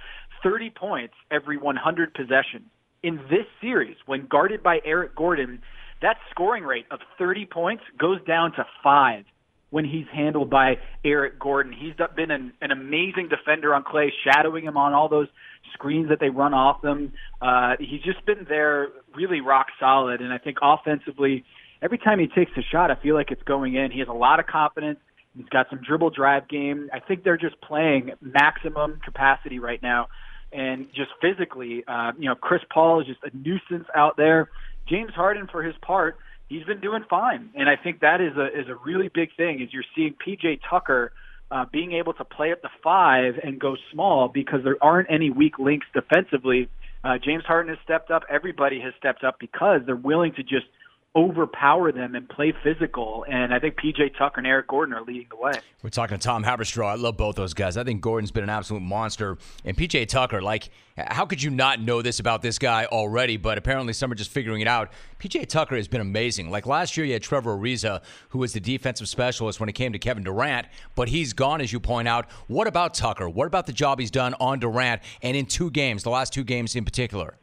[0.43, 2.69] 30 points every 100 possessions.
[3.01, 5.61] In this series, when guarded by Eric Gordon,
[6.01, 9.25] that scoring rate of 30 points goes down to five
[9.71, 11.73] when he's handled by Eric Gordon.
[11.73, 15.27] He's been an, an amazing defender on Klay, shadowing him on all those
[15.73, 17.13] screens that they run off them.
[17.41, 20.21] Uh, he's just been there really rock solid.
[20.21, 21.43] And I think offensively,
[21.81, 23.91] every time he takes a shot, I feel like it's going in.
[23.91, 24.99] He has a lot of confidence.
[25.35, 26.89] He's got some dribble drive game.
[26.93, 30.07] I think they're just playing maximum capacity right now
[30.53, 34.49] and just physically, uh, you know, Chris Paul is just a nuisance out there.
[34.87, 36.17] James Harden, for his part,
[36.49, 39.61] he's been doing fine, and I think that is a is a really big thing.
[39.61, 41.11] Is you're seeing PJ Tucker
[41.51, 45.29] uh, being able to play at the five and go small because there aren't any
[45.29, 46.69] weak links defensively.
[47.03, 48.23] Uh, James Harden has stepped up.
[48.29, 50.65] Everybody has stepped up because they're willing to just
[51.15, 53.23] overpower them and play physical.
[53.29, 55.53] And I think PJ Tucker and Eric Gordon are leading the way.
[55.83, 56.87] We're talking to Tom Haberstroh.
[56.87, 57.77] I love both those guys.
[57.77, 59.37] I think Gordon's been an absolute monster.
[59.63, 63.37] And PJ Tucker, like, how could you not know this about this guy already?
[63.37, 64.91] But apparently, some are just figuring it out.
[65.19, 66.49] PJ Tucker has been amazing.
[66.49, 69.93] Like last year, you had Trevor Ariza, who was the defensive specialist when it came
[69.93, 72.29] to Kevin Durant, but he's gone, as you point out.
[72.47, 73.29] What about Tucker?
[73.29, 76.43] What about the job he's done on Durant and in two games, the last two
[76.43, 77.35] games in particular?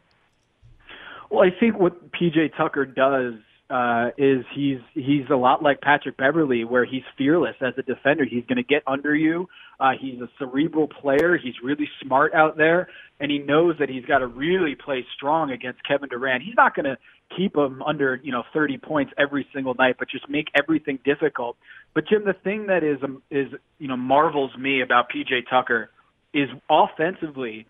[1.31, 3.35] Well, I think what PJ Tucker does
[3.71, 8.25] uh, is he's he's a lot like Patrick Beverley, where he's fearless as a defender.
[8.25, 9.49] He's going to get under you.
[9.79, 11.39] Uh, he's a cerebral player.
[11.43, 12.89] He's really smart out there,
[13.21, 16.43] and he knows that he's got to really play strong against Kevin Durant.
[16.43, 16.99] He's not going to
[17.37, 21.57] keep him under you know 30 points every single night, but just make everything difficult.
[21.95, 25.91] But Jim, the thing that is um, is you know marvels me about PJ Tucker
[26.35, 27.67] is offensively,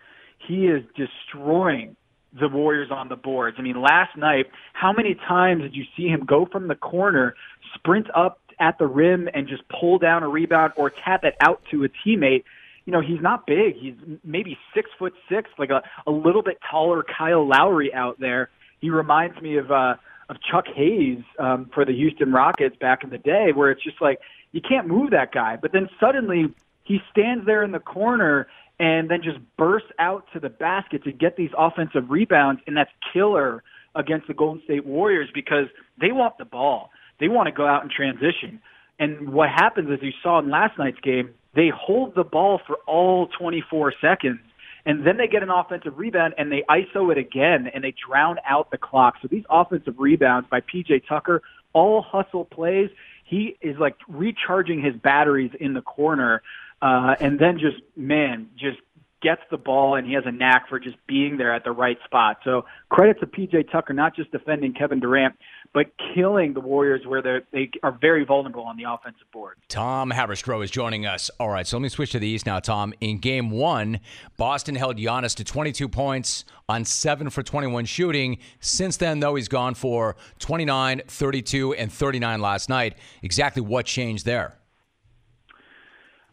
[0.46, 1.96] he is destroying
[2.38, 3.56] the Warriors on the boards.
[3.58, 7.34] I mean, last night, how many times did you see him go from the corner,
[7.74, 11.62] sprint up at the rim, and just pull down a rebound or tap it out
[11.70, 12.44] to a teammate?
[12.86, 13.76] You know, he's not big.
[13.76, 18.50] He's maybe six foot six, like a, a little bit taller Kyle Lowry out there.
[18.80, 19.94] He reminds me of uh,
[20.28, 24.00] of Chuck Hayes um, for the Houston Rockets back in the day, where it's just
[24.00, 24.20] like
[24.52, 28.48] you can't move that guy, but then suddenly he stands there in the corner
[28.80, 32.90] and then just burst out to the basket to get these offensive rebounds, and that's
[33.12, 33.62] killer
[33.94, 35.66] against the Golden State Warriors because
[36.00, 36.90] they want the ball.
[37.20, 38.58] They want to go out and transition.
[38.98, 42.76] And what happens, as you saw in last night's game, they hold the ball for
[42.86, 44.40] all 24 seconds,
[44.86, 48.36] and then they get an offensive rebound and they ISO it again, and they drown
[48.48, 49.16] out the clock.
[49.20, 51.42] So these offensive rebounds by PJ Tucker,
[51.74, 52.88] all hustle plays.
[53.24, 56.40] He is like recharging his batteries in the corner
[56.82, 58.78] uh, and then just man, just
[59.22, 61.98] gets the ball and he has a knack for just being there at the right
[62.04, 62.38] spot.
[62.44, 65.34] So credit to PJ Tucker, not just defending Kevin Durant,
[65.72, 69.56] but killing the Warriors where they are very vulnerable on the offensive board.
[69.68, 71.30] Tom Haberstroh is joining us.
[71.38, 72.94] All right, so let me switch to the East now, Tom.
[73.00, 74.00] In game one,
[74.36, 78.38] Boston held Giannis to 22 points on 7 for 21 shooting.
[78.60, 82.96] Since then, though, he's gone for 29, 32, and 39 last night.
[83.22, 84.60] Exactly what changed there?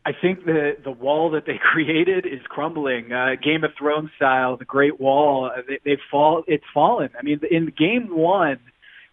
[0.08, 3.12] I think the the wall that they created is crumbling.
[3.12, 5.52] Uh, Game of Thrones style, the Great Wall.
[5.54, 6.44] Uh, they, they've fall.
[6.48, 7.10] It's fallen.
[7.20, 8.58] I mean, in Game One,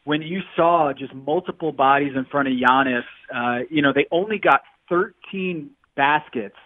[0.04, 3.02] when you saw just multiple bodies in front of Giannis,
[3.35, 6.57] uh, you know they only got 13 baskets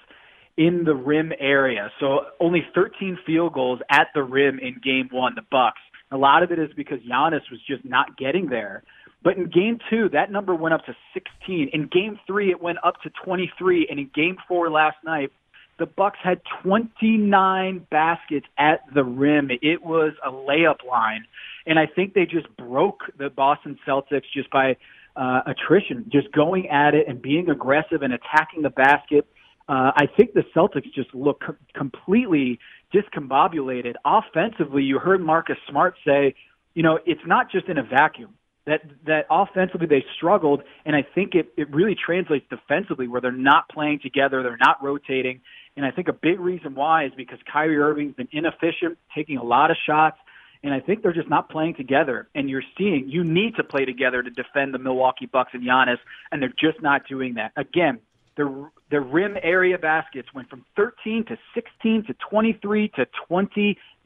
[0.59, 5.35] in the rim area, so only 13 field goals at the rim in Game One.
[5.37, 5.81] The Bucks.
[6.11, 8.83] A lot of it is because Giannis was just not getting there.
[9.23, 11.71] But in game two, that number went up to 16.
[11.73, 13.89] In game three, it went up to 23.
[13.91, 15.33] And in game four last night,
[15.79, 19.51] the Bucks had 29 baskets at the rim.
[19.51, 21.25] It was a layup line.
[21.67, 24.77] And I think they just broke the Boston Celtics just by
[25.17, 29.27] uh, attrition, just going at it and being aggressive and attacking the basket.
[29.69, 32.59] Uh, I think the Celtics just look co- completely
[32.95, 33.95] discombobulated.
[34.05, 36.35] Offensively, you heard Marcus Smart say,
[36.75, 38.35] you know, it's not just in a vacuum.
[38.69, 43.33] That that offensively they struggled, and I think it it really translates defensively where they're
[43.33, 45.41] not playing together, they're not rotating,
[45.77, 49.43] and I think a big reason why is because Kyrie Irving's been inefficient, taking a
[49.43, 50.19] lot of shots,
[50.63, 52.29] and I think they're just not playing together.
[52.35, 55.99] And you're seeing you need to play together to defend the Milwaukee Bucks and Giannis,
[56.31, 57.53] and they're just not doing that.
[57.57, 58.01] Again,
[58.37, 63.07] the the rim area baskets went from 13 to 16 to 23 to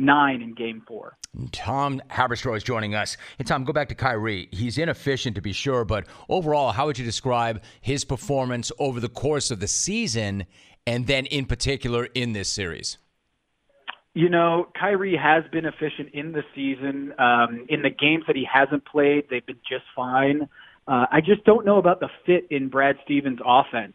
[0.03, 1.17] 29 in Game Four.
[1.53, 3.17] Tom Haberstroh is joining us.
[3.39, 4.49] And Tom, go back to Kyrie.
[4.51, 9.09] He's inefficient to be sure, but overall, how would you describe his performance over the
[9.09, 10.47] course of the season,
[10.87, 12.99] and then in particular in this series?
[14.15, 17.15] You know, Kyrie has been efficient in the season.
[17.19, 20.49] Um, in the games that he hasn't played, they've been just fine.
[20.87, 23.95] Uh, I just don't know about the fit in Brad Stevens' offense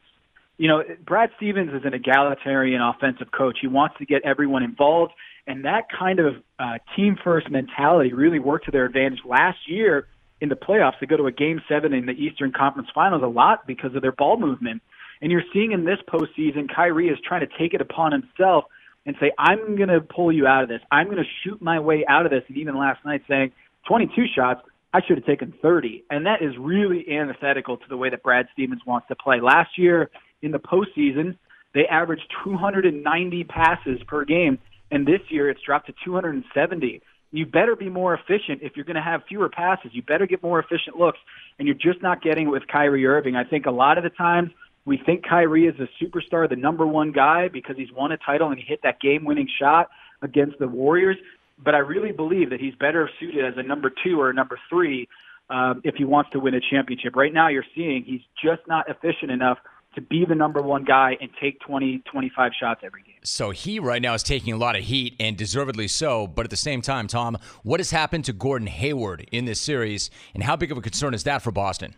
[0.57, 3.59] you know, Brad Stevens is an egalitarian offensive coach.
[3.61, 5.13] He wants to get everyone involved,
[5.47, 10.07] and that kind of uh, team first mentality really worked to their advantage last year
[10.41, 10.99] in the playoffs.
[10.99, 14.01] They go to a game seven in the Eastern Conference Finals a lot because of
[14.01, 14.81] their ball movement.
[15.21, 18.65] And you're seeing in this postseason, Kyrie is trying to take it upon himself
[19.05, 20.81] and say, I'm going to pull you out of this.
[20.91, 22.43] I'm going to shoot my way out of this.
[22.49, 23.51] And even last night saying,
[23.87, 24.61] 22 shots,
[24.93, 26.03] I should have taken 30.
[26.09, 29.39] And that is really antithetical to the way that Brad Stevens wants to play.
[29.39, 30.09] Last year,
[30.41, 31.37] in the postseason,
[31.73, 34.59] they averaged 290 passes per game,
[34.91, 37.01] and this year it's dropped to 270.
[37.31, 39.91] You better be more efficient if you're going to have fewer passes.
[39.93, 41.19] You better get more efficient looks,
[41.59, 43.35] and you're just not getting it with Kyrie Irving.
[43.35, 44.51] I think a lot of the times
[44.85, 48.47] we think Kyrie is a superstar, the number one guy, because he's won a title
[48.49, 49.89] and he hit that game-winning shot
[50.21, 51.17] against the Warriors.
[51.61, 54.57] But I really believe that he's better suited as a number two or a number
[54.69, 55.09] three
[55.49, 57.15] um, if he wants to win a championship.
[57.15, 59.57] Right now, you're seeing he's just not efficient enough
[59.97, 63.15] to be the number one guy and take 20, 25 shots every game.
[63.23, 66.27] So he right now is taking a lot of heat and deservedly so.
[66.27, 70.11] But at the same time, Tom, what has happened to Gordon Hayward in this series
[70.35, 71.95] and how big of a concern is that for Boston?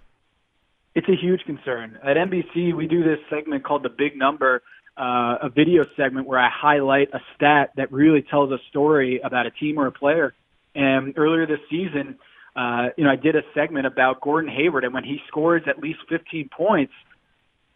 [0.96, 2.00] It's a huge concern.
[2.02, 4.64] At NBC, we do this segment called The Big Number,
[4.98, 9.46] uh, a video segment where I highlight a stat that really tells a story about
[9.46, 10.34] a team or a player.
[10.74, 12.18] And earlier this season,
[12.56, 15.80] uh, you know, I did a segment about Gordon Hayward, and when he scores at
[15.80, 16.94] least 15 points–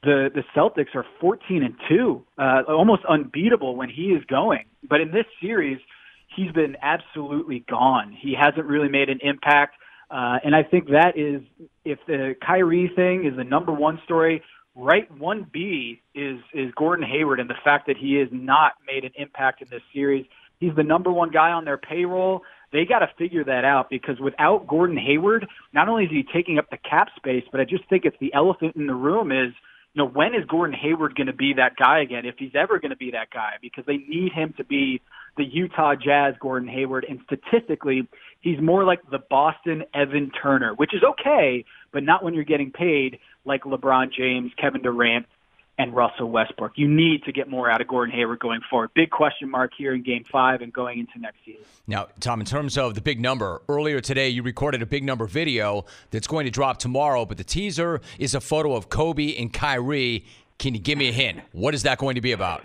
[0.03, 4.65] the the Celtics are 14 and two, uh, almost unbeatable when he is going.
[4.87, 5.79] But in this series,
[6.35, 8.15] he's been absolutely gone.
[8.19, 9.75] He hasn't really made an impact,
[10.11, 11.41] uh, and I think that is
[11.85, 14.41] if the Kyrie thing is the number one story.
[14.75, 19.03] Right, one B is is Gordon Hayward and the fact that he has not made
[19.03, 20.25] an impact in this series.
[20.59, 22.41] He's the number one guy on their payroll.
[22.71, 26.57] They got to figure that out because without Gordon Hayward, not only is he taking
[26.57, 29.53] up the cap space, but I just think it's the elephant in the room is
[29.93, 32.79] you know, when is Gordon Hayward going to be that guy again, if he's ever
[32.79, 33.53] going to be that guy?
[33.61, 35.01] Because they need him to be
[35.37, 37.05] the Utah Jazz Gordon Hayward.
[37.07, 38.07] And statistically,
[38.41, 42.71] he's more like the Boston Evan Turner, which is okay, but not when you're getting
[42.71, 45.27] paid like LeBron James, Kevin Durant,
[45.77, 46.73] and Russell Westbrook.
[46.75, 48.91] You need to get more out of Gordon Hayward going forward.
[48.93, 51.63] Big question mark here in game five and going into next season.
[51.87, 55.25] Now, Tom, in terms of the big number, earlier today you recorded a big number
[55.25, 59.51] video that's going to drop tomorrow, but the teaser is a photo of Kobe and
[59.51, 60.25] Kyrie.
[60.59, 61.39] Can you give me a hint?
[61.51, 62.63] What is that going to be about?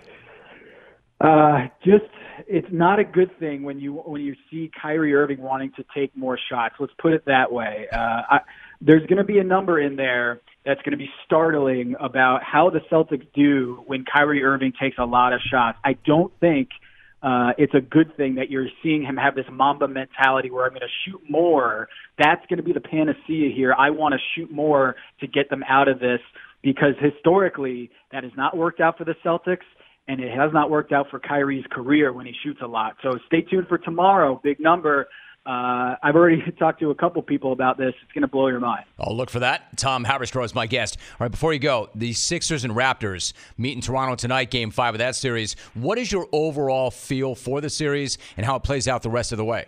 [1.21, 2.05] Uh, just
[2.47, 6.17] it's not a good thing when you when you see Kyrie Irving wanting to take
[6.17, 6.77] more shots.
[6.79, 7.87] Let's put it that way.
[7.93, 8.41] Uh, I,
[8.81, 12.69] there's going to be a number in there that's going to be startling about how
[12.69, 15.79] the Celtics do when Kyrie Irving takes a lot of shots.
[15.83, 16.69] I don't think
[17.23, 20.73] uh, it's a good thing that you're seeing him have this Mamba mentality where I'm
[20.73, 21.89] going to shoot more.
[22.19, 23.73] That's going to be the panacea here.
[23.73, 26.21] I want to shoot more to get them out of this
[26.63, 29.65] because historically that has not worked out for the Celtics
[30.07, 32.97] and it has not worked out for Kyrie's career when he shoots a lot.
[33.03, 34.39] So stay tuned for tomorrow.
[34.45, 35.09] Big number.
[35.49, 37.95] Uh, I've already talked to a couple people about this.
[38.03, 38.85] It's going to blow your mind.
[38.99, 39.79] I'll look for that.
[39.79, 40.99] Tom Haberstroh is my guest.
[41.13, 44.95] All right, before you go, the Sixers and Raptors meet in Toronto tonight, game five
[44.95, 45.57] of that series.
[45.73, 49.33] What is your overall feel for the series and how it plays out the rest
[49.33, 49.67] of the way?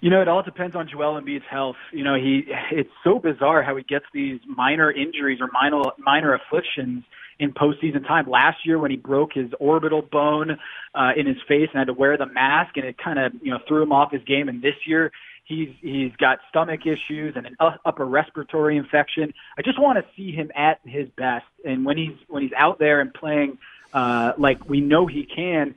[0.00, 1.76] You know, it all depends on Joel Embiid's health.
[1.92, 6.34] You know, he it's so bizarre how he gets these minor injuries or minor minor
[6.34, 7.02] afflictions
[7.38, 8.28] in postseason time.
[8.28, 10.58] Last year, when he broke his orbital bone
[10.94, 13.50] uh, in his face and had to wear the mask, and it kind of you
[13.50, 14.48] know threw him off his game.
[14.48, 15.12] And this year,
[15.44, 19.32] he's he's got stomach issues and an upper respiratory infection.
[19.58, 22.78] I just want to see him at his best, and when he's when he's out
[22.78, 23.58] there and playing
[23.92, 25.74] uh, like we know he can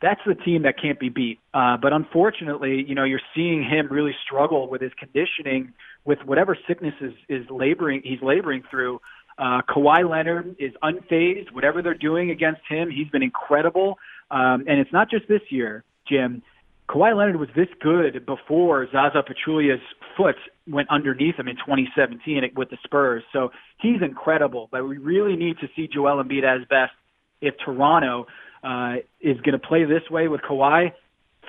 [0.00, 1.40] that's the team that can't be beat.
[1.52, 6.56] Uh, but unfortunately, you know, you're seeing him really struggle with his conditioning, with whatever
[6.66, 9.00] sickness is, is laboring, he's laboring through.
[9.40, 11.50] Uh, Kawhi Leonard is unfazed.
[11.52, 13.98] Whatever they're doing against him, he's been incredible.
[14.30, 16.42] Um, and it's not just this year, Jim.
[16.90, 19.80] Kawhi Leonard was this good before Zaza Pachulia's
[20.16, 20.36] foot
[20.68, 23.22] went underneath him in 2017 with the Spurs.
[23.32, 24.68] So he's incredible.
[24.70, 26.92] But we really need to see Joel Embiid his best
[27.40, 28.26] if Toronto
[28.62, 30.92] uh, is going to play this way with Kawhi,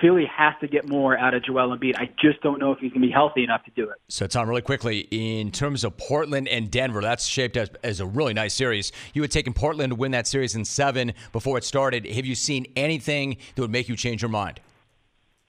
[0.00, 1.96] Philly has to get more out of Joel Embiid.
[1.96, 3.96] I just don't know if he's going to be healthy enough to do it.
[4.08, 8.06] So, Tom, really quickly, in terms of Portland and Denver, that's shaped as, as a
[8.06, 8.90] really nice series.
[9.14, 12.06] You had taken Portland to win that series in seven before it started.
[12.06, 14.60] Have you seen anything that would make you change your mind?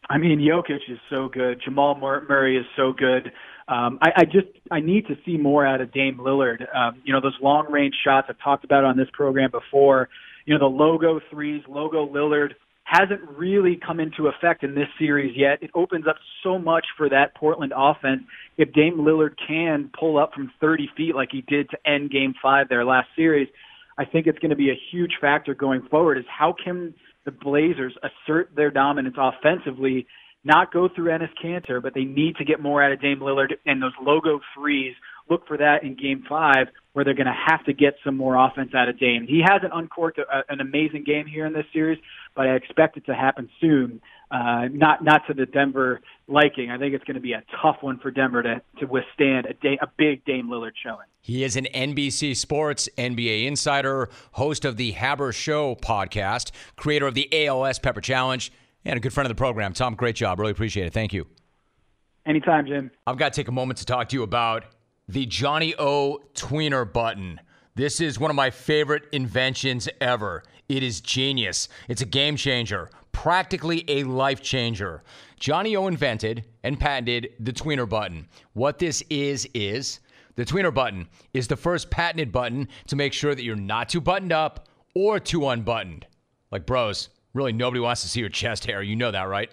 [0.09, 1.61] I mean, Jokic is so good.
[1.63, 3.31] Jamal Murray is so good.
[3.69, 6.67] Um, I, I just I need to see more out of Dame Lillard.
[6.75, 10.09] Um, you know, those long range shots I've talked about on this program before
[10.45, 12.53] you know, the logo threes, logo Lillard
[12.93, 15.61] hasn't really come into effect in this series yet.
[15.61, 18.21] It opens up so much for that Portland offense.
[18.57, 22.33] If Dame Lillard can pull up from 30 feet like he did to end game
[22.41, 23.47] five their last series,
[23.97, 26.93] I think it's going to be a huge factor going forward is how can
[27.25, 30.05] the Blazers assert their dominance offensively,
[30.43, 33.53] not go through Enes Kanter, but they need to get more out of Dame Lillard
[33.65, 34.93] and those logo threes
[35.30, 38.36] look for that in game five where they're going to have to get some more
[38.36, 39.26] offense out of Dame.
[39.28, 41.97] He hasn't uncorked a, an amazing game here in this series,
[42.36, 43.99] but I expect it to happen soon.
[44.30, 46.71] Uh, not not to the Denver liking.
[46.71, 49.53] I think it's going to be a tough one for Denver to to withstand a,
[49.53, 51.05] day, a big Dame Lillard showing.
[51.21, 57.13] He is an NBC Sports NBA insider, host of the Haber Show podcast, creator of
[57.13, 58.51] the ALS Pepper Challenge,
[58.86, 59.74] and a good friend of the program.
[59.74, 60.39] Tom, great job.
[60.39, 60.93] Really appreciate it.
[60.93, 61.28] Thank you.
[62.26, 62.89] Anytime, Jim.
[63.05, 64.65] I've got to take a moment to talk to you about
[65.08, 67.39] the Johnnie O tweener button.
[67.76, 70.43] This is one of my favorite inventions ever.
[70.70, 71.68] It is genius.
[71.89, 75.04] It's a game changer, practically a life changer.
[75.39, 78.30] Johnnie O invented and patented the tweener button.
[78.54, 79.99] What this is, is
[80.36, 84.01] the tweener button is the first patented button to make sure that you're not too
[84.01, 86.06] buttoned up or too unbuttoned.
[86.51, 88.82] Like, bros, really nobody wants to see your chest hair.
[88.82, 89.51] You know that, right?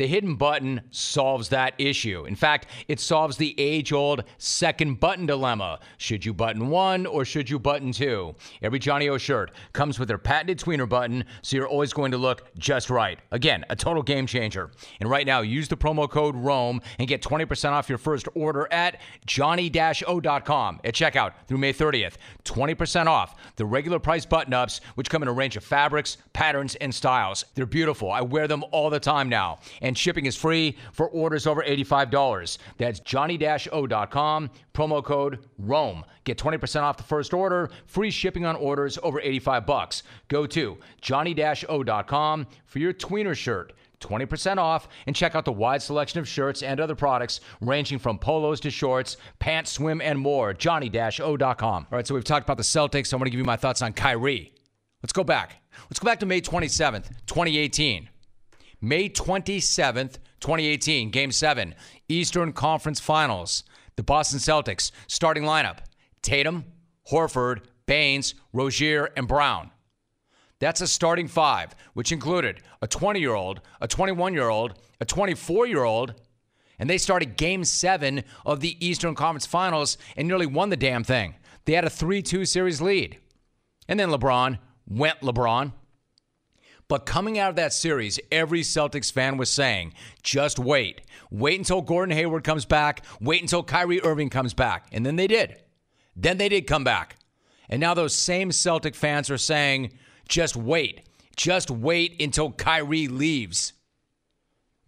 [0.00, 2.24] The hidden button solves that issue.
[2.24, 5.78] In fact, it solves the age old second button dilemma.
[5.98, 8.34] Should you button one or should you button two?
[8.62, 12.16] Every Johnnie O shirt comes with their patented tweener button, so you're always going to
[12.16, 13.18] look just right.
[13.30, 14.70] Again, a total game changer.
[15.00, 18.72] And right now, use the promo code ROME and get 20% off your first order
[18.72, 22.14] at johnnie-o.com at checkout through May 30th.
[22.44, 26.74] 20% off the regular price button ups, which come in a range of fabrics, patterns,
[26.76, 27.44] and styles.
[27.54, 28.10] They're beautiful.
[28.10, 29.58] I wear them all the time now.
[29.82, 32.58] And and shipping is free for orders over $85.
[32.78, 36.04] That's johnnie-o.com, promo code ROME.
[36.22, 40.04] Get 20% off the first order, free shipping on orders over 85 bucks.
[40.28, 43.72] Go to johnnie-o.com for your tweener shirt.
[43.98, 48.16] 20% off and check out the wide selection of shirts and other products ranging from
[48.16, 50.54] polos to shorts, pants, swim, and more.
[50.54, 51.86] Johnnie-o.com.
[51.90, 53.08] All right, so we've talked about the Celtics.
[53.08, 54.52] So I'm going to give you my thoughts on Kyrie.
[55.02, 55.56] Let's go back.
[55.90, 58.09] Let's go back to May 27th, 2018.
[58.80, 61.74] May 27th, 2018, Game 7,
[62.08, 63.64] Eastern Conference Finals.
[63.96, 65.80] The Boston Celtics starting lineup
[66.22, 66.64] Tatum,
[67.10, 69.70] Horford, Baynes, Rozier, and Brown.
[70.60, 75.04] That's a starting five, which included a 20 year old, a 21 year old, a
[75.04, 76.14] 24 year old,
[76.78, 81.04] and they started game seven of the Eastern Conference Finals and nearly won the damn
[81.04, 81.34] thing.
[81.66, 83.18] They had a 3 2 series lead.
[83.88, 84.58] And then LeBron
[84.88, 85.72] went LeBron.
[86.90, 91.02] But coming out of that series, every Celtics fan was saying, just wait.
[91.30, 93.04] Wait until Gordon Hayward comes back.
[93.20, 94.88] Wait until Kyrie Irving comes back.
[94.90, 95.54] And then they did.
[96.16, 97.14] Then they did come back.
[97.68, 99.92] And now those same Celtic fans are saying,
[100.28, 101.02] just wait.
[101.36, 103.72] Just wait until Kyrie leaves.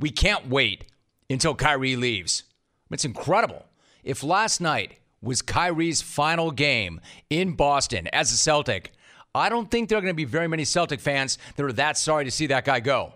[0.00, 0.86] We can't wait
[1.30, 2.42] until Kyrie leaves.
[2.90, 3.64] It's incredible.
[4.02, 7.00] If last night was Kyrie's final game
[7.30, 8.90] in Boston as a Celtic,
[9.34, 11.96] I don't think there are going to be very many Celtic fans that are that
[11.96, 13.14] sorry to see that guy go.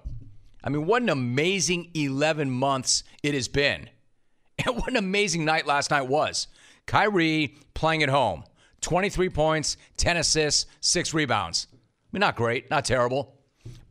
[0.64, 3.90] I mean, what an amazing 11 months it has been.
[4.64, 6.48] And what an amazing night last night was.
[6.86, 8.44] Kyrie playing at home
[8.80, 11.66] 23 points, 10 assists, 6 rebounds.
[11.72, 11.76] I
[12.12, 13.34] mean, not great, not terrible.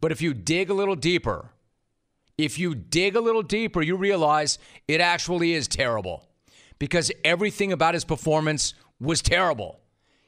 [0.02, 1.52] But if you dig a little deeper,
[2.38, 6.28] If you dig a little deeper, you realize it actually is terrible
[6.80, 9.80] because everything about his performance was terrible.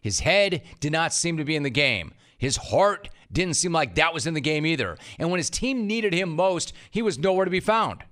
[0.02, 2.14] His head did not seem to be in the game.
[2.38, 4.98] His heart didn't seem like that was in the game either.
[5.20, 8.04] And when his team needed him most, he was nowhere to be found.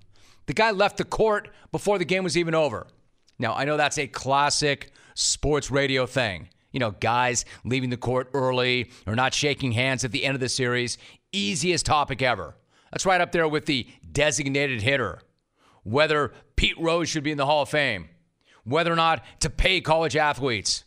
[0.47, 2.87] The guy left the court before the game was even over.
[3.39, 6.49] Now, I know that's a classic sports radio thing.
[6.71, 10.41] You know, guys leaving the court early or not shaking hands at the end of
[10.41, 10.97] the series.
[11.31, 12.55] Easiest topic ever.
[12.91, 15.21] That's right up there with the designated hitter.
[15.83, 18.09] Whether Pete Rose should be in the Hall of Fame,
[18.63, 20.83] whether or not to pay college athletes,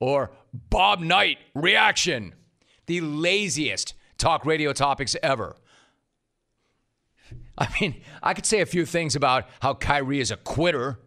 [0.00, 2.34] or Bob Knight reaction.
[2.86, 5.56] The laziest talk radio topics ever.
[7.56, 10.98] I mean, I could say a few things about how Kyrie is a quitter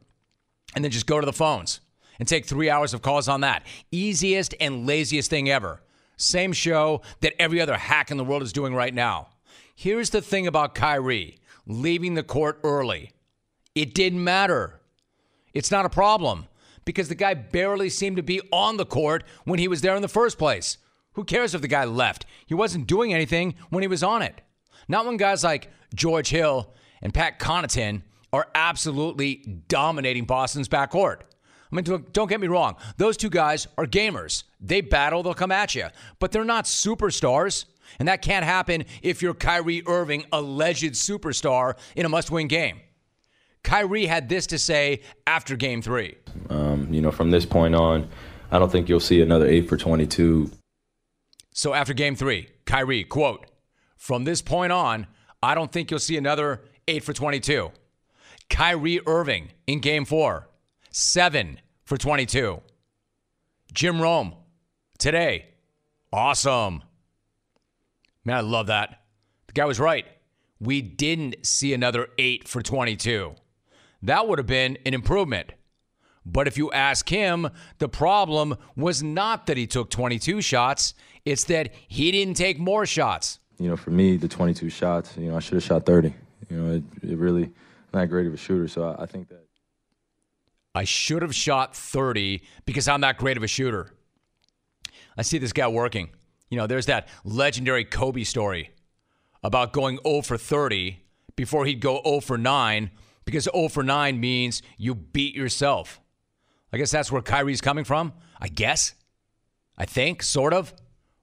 [0.75, 1.81] and then just go to the phones
[2.19, 3.65] and take three hours of calls on that.
[3.91, 5.81] Easiest and laziest thing ever.
[6.15, 9.27] Same show that every other hack in the world is doing right now.
[9.75, 13.11] Here's the thing about Kyrie leaving the court early
[13.75, 14.79] it didn't matter.
[15.53, 16.47] It's not a problem
[16.87, 20.01] because the guy barely seemed to be on the court when he was there in
[20.01, 20.77] the first place.
[21.13, 22.25] Who cares if the guy left?
[22.45, 24.41] He wasn't doing anything when he was on it.
[24.87, 31.21] Not when guys like George Hill and Pat Connaughton are absolutely dominating Boston's backcourt.
[31.69, 32.77] I mean, don't get me wrong.
[32.95, 34.43] Those two guys are gamers.
[34.61, 35.87] They battle, they'll come at you.
[36.19, 37.65] But they're not superstars.
[37.99, 42.79] And that can't happen if you're Kyrie Irving, alleged superstar, in a must win game.
[43.67, 46.15] Kyrie had this to say after game three.
[46.49, 48.07] Um, you know, from this point on,
[48.49, 50.49] I don't think you'll see another 8 for 22.
[51.51, 53.45] So after game three, Kyrie, quote,
[53.97, 55.05] from this point on,
[55.43, 57.73] I don't think you'll see another 8 for 22.
[58.49, 60.47] Kyrie Irving in game four,
[60.91, 62.61] 7 for 22.
[63.73, 64.33] Jim Rome,
[64.97, 65.47] today,
[66.13, 66.83] awesome.
[68.23, 69.01] Man, I love that.
[69.47, 70.05] The guy was right.
[70.57, 73.35] We didn't see another 8 for 22.
[74.03, 75.51] That would have been an improvement.
[76.25, 80.93] But if you ask him, the problem was not that he took 22 shots,
[81.25, 83.39] it's that he didn't take more shots.
[83.59, 86.13] You know, for me, the 22 shots, you know, I should have shot 30.
[86.49, 87.49] You know, it, it really
[87.93, 89.43] not great of a shooter, so I, I think that.
[90.75, 93.91] I should have shot 30 because I'm not great of a shooter.
[95.17, 96.09] I see this guy working.
[96.49, 98.71] You know, there's that legendary Kobe story
[99.43, 100.99] about going 0 for 30
[101.35, 102.91] before he'd go 0 for 9
[103.27, 105.99] because 0 for 9 means you beat yourself.
[106.71, 108.13] I guess that's where Kyrie's coming from.
[108.39, 108.95] I guess.
[109.77, 110.73] I think, sort of.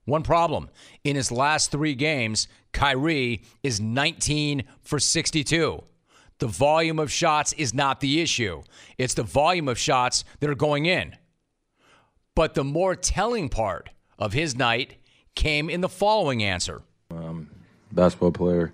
[0.05, 0.69] One problem.
[1.03, 5.83] In his last three games, Kyrie is 19 for 62.
[6.37, 8.61] The volume of shots is not the issue,
[8.99, 11.15] it's the volume of shots that are going in.
[12.35, 13.89] But the more telling part
[14.19, 14.97] of his night
[15.33, 17.49] came in the following answer um,
[17.91, 18.73] Basketball player,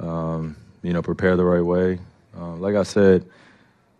[0.00, 1.98] um, you know, prepare the right way.
[2.38, 3.26] Uh, like I said,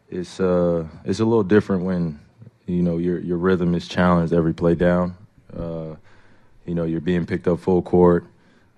[0.09, 2.21] it's uh, it's a little different when
[2.67, 5.17] you know your your rhythm is challenged every play down.
[5.55, 5.97] Uh,
[6.65, 8.25] you know, you're being picked up full court.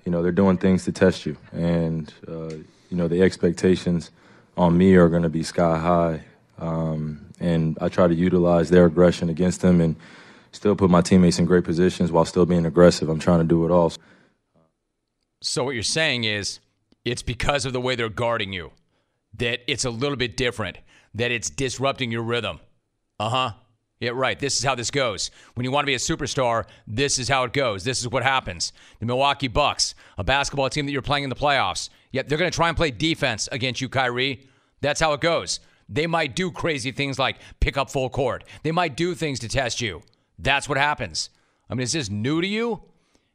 [0.05, 2.55] You know, they're doing things to test you, and uh,
[2.89, 4.11] you know the expectations
[4.57, 6.25] on me are going to be sky high.
[6.59, 9.97] Um, and I try to utilize their aggression against them and
[10.53, 13.09] still put my teammates in great positions while still being aggressive.
[13.09, 13.93] I'm trying to do it all.
[15.43, 16.61] So what you're saying is
[17.05, 18.73] it's because of the way they're guarding you
[19.35, 20.79] that it's a little bit different,
[21.15, 22.61] that it's disrupting your rhythm.
[23.19, 23.53] Uh huh.
[24.01, 24.39] Yeah, right.
[24.39, 25.31] This is how this goes.
[25.55, 27.85] When you want to be a superstar, this is how it goes.
[27.85, 28.73] This is what happens.
[28.99, 32.51] The Milwaukee Bucks, a basketball team that you're playing in the playoffs, yet they're going
[32.51, 34.49] to try and play defense against you, Kyrie.
[34.81, 35.61] That's how it goes.
[35.87, 38.45] They might do crazy things like pick up full court.
[38.63, 40.03] They might do things to test you.
[40.39, 41.29] That's what happens.
[41.69, 42.83] I mean, is this new to you?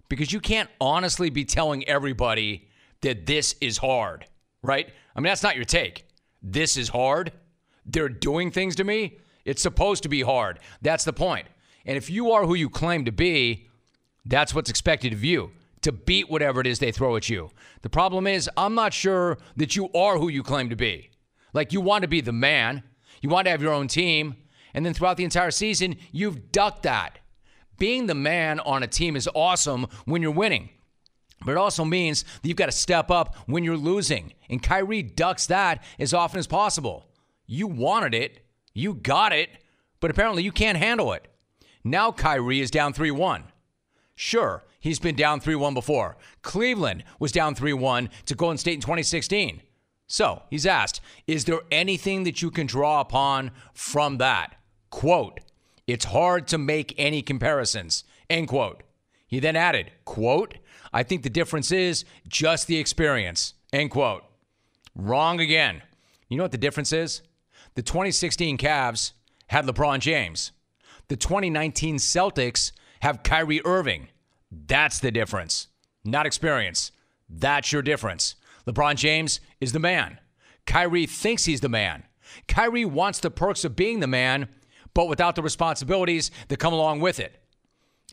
[0.09, 2.69] Because you can't honestly be telling everybody
[3.01, 4.25] that this is hard,
[4.65, 4.89] right?
[5.15, 6.05] I mean, that's not your take.
[6.41, 7.31] This is hard.
[7.85, 9.19] They're doing things to me.
[9.45, 10.59] It's supposed to be hard.
[10.81, 11.47] That's the point.
[11.85, 13.67] And if you are who you claim to be,
[14.25, 15.51] that's what's expected of you
[15.81, 17.51] to beat whatever it is they throw at you.
[17.83, 21.11] The problem is, I'm not sure that you are who you claim to be.
[21.53, 22.81] Like, you want to be the man,
[23.21, 24.35] you want to have your own team,
[24.73, 27.19] and then throughout the entire season, you've ducked that.
[27.77, 30.69] Being the man on a team is awesome when you're winning.
[31.43, 34.33] But it also means that you've got to step up when you're losing.
[34.49, 37.09] And Kyrie ducks that as often as possible.
[37.45, 38.39] You wanted it,
[38.73, 39.49] you got it,
[39.99, 41.27] but apparently you can't handle it.
[41.83, 43.43] Now Kyrie is down 3 1.
[44.15, 46.17] Sure, he's been down 3 1 before.
[46.41, 49.61] Cleveland was down 3 1 to Golden State in 2016.
[50.07, 54.55] So he's asked, Is there anything that you can draw upon from that?
[54.89, 55.39] Quote,
[55.87, 58.03] It's hard to make any comparisons.
[58.29, 58.83] End quote.
[59.27, 60.55] He then added, quote,
[60.95, 63.53] I think the difference is just the experience.
[63.73, 64.23] End quote.
[64.95, 65.81] Wrong again.
[66.29, 67.21] You know what the difference is?
[67.75, 69.11] The 2016 Cavs
[69.47, 70.53] had LeBron James.
[71.09, 72.71] The 2019 Celtics
[73.01, 74.07] have Kyrie Irving.
[74.49, 75.67] That's the difference.
[76.05, 76.93] Not experience.
[77.27, 78.35] That's your difference.
[78.65, 80.19] LeBron James is the man.
[80.65, 82.03] Kyrie thinks he's the man.
[82.47, 84.47] Kyrie wants the perks of being the man,
[84.93, 87.44] but without the responsibilities that come along with it.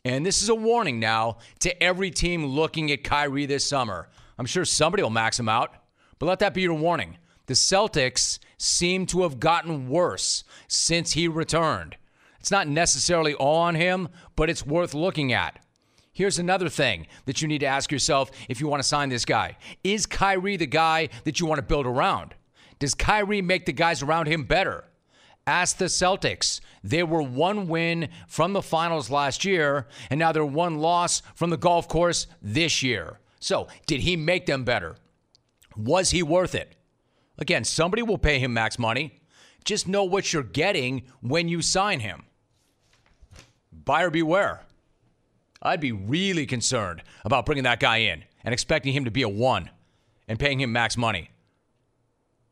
[0.04, 4.08] And this is a warning now to every team looking at Kyrie this summer.
[4.36, 5.74] I'm sure somebody will max him out,
[6.18, 7.18] but let that be your warning.
[7.46, 11.96] The Celtics seem to have gotten worse since he returned.
[12.40, 15.60] It's not necessarily all on him, but it's worth looking at.
[16.12, 19.24] Here's another thing that you need to ask yourself if you want to sign this
[19.24, 22.34] guy Is Kyrie the guy that you want to build around?
[22.80, 24.84] Does Kyrie make the guys around him better?
[25.46, 26.60] Ask the Celtics.
[26.84, 31.50] They were one win from the finals last year, and now they're one loss from
[31.50, 33.18] the golf course this year.
[33.40, 34.96] So, did he make them better?
[35.76, 36.76] Was he worth it?
[37.38, 39.20] Again, somebody will pay him max money.
[39.64, 42.24] Just know what you're getting when you sign him.
[43.72, 44.62] Buyer beware.
[45.60, 49.28] I'd be really concerned about bringing that guy in and expecting him to be a
[49.28, 49.70] one
[50.28, 51.30] and paying him max money.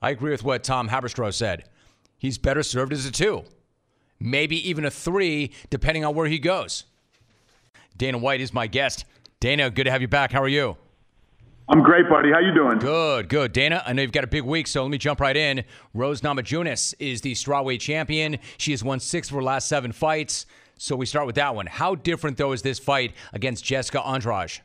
[0.03, 1.65] I agree with what Tom Haberstroh said.
[2.21, 3.45] He's better served as a two,
[4.21, 6.85] maybe even a three, depending on where he goes.
[7.97, 9.07] Dana White is my guest.
[9.41, 10.31] Dana, good to have you back.
[10.31, 10.77] How are you?
[11.67, 12.31] I'm great, buddy.
[12.31, 12.79] How you doing?
[12.79, 13.53] Good, good.
[13.53, 15.65] Dana, I know you've got a big week, so let me jump right in.
[15.95, 18.39] Rose Namajunas is the strawweight champion.
[18.59, 20.45] She has won six of her last seven fights.
[20.77, 21.67] So we start with that one.
[21.67, 24.61] How different though is this fight against Jessica Andrade?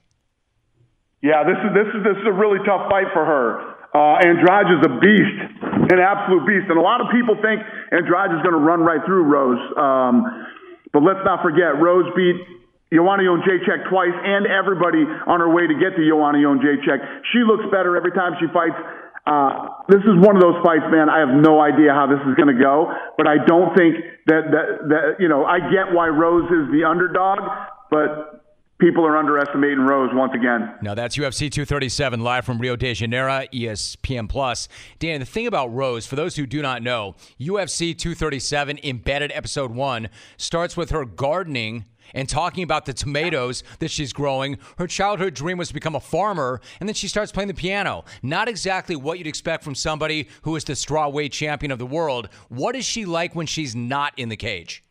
[1.22, 3.75] Yeah, this is this is this is a really tough fight for her.
[3.96, 5.40] Uh, Andrade is a beast,
[5.88, 7.64] an absolute beast, and a lot of people think
[7.96, 9.64] Andrade is going to run right through Rose.
[9.80, 10.52] Um,
[10.92, 12.36] but let's not forget, Rose beat
[12.92, 17.00] Joanna Jędrzejczyk twice, and everybody on her way to get to Joanna Jędrzejczyk.
[17.32, 18.76] She looks better every time she fights.
[19.24, 21.08] Uh, this is one of those fights, man.
[21.08, 23.96] I have no idea how this is going to go, but I don't think
[24.28, 25.48] that, that that you know.
[25.48, 27.40] I get why Rose is the underdog,
[27.90, 28.45] but
[28.80, 30.74] people are underestimating Rose once again.
[30.82, 34.68] Now that's UFC 237 live from Rio de Janeiro, ESPN Plus.
[35.00, 39.72] Dan, the thing about Rose, for those who do not know, UFC 237 embedded episode
[39.72, 44.58] one starts with her gardening and talking about the tomatoes that she's growing.
[44.78, 48.06] Her childhood dream was to become a farmer, and then she starts playing the piano.
[48.22, 52.30] Not exactly what you'd expect from somebody who is the strawweight champion of the world.
[52.50, 54.85] What is she like when she's not in the cage?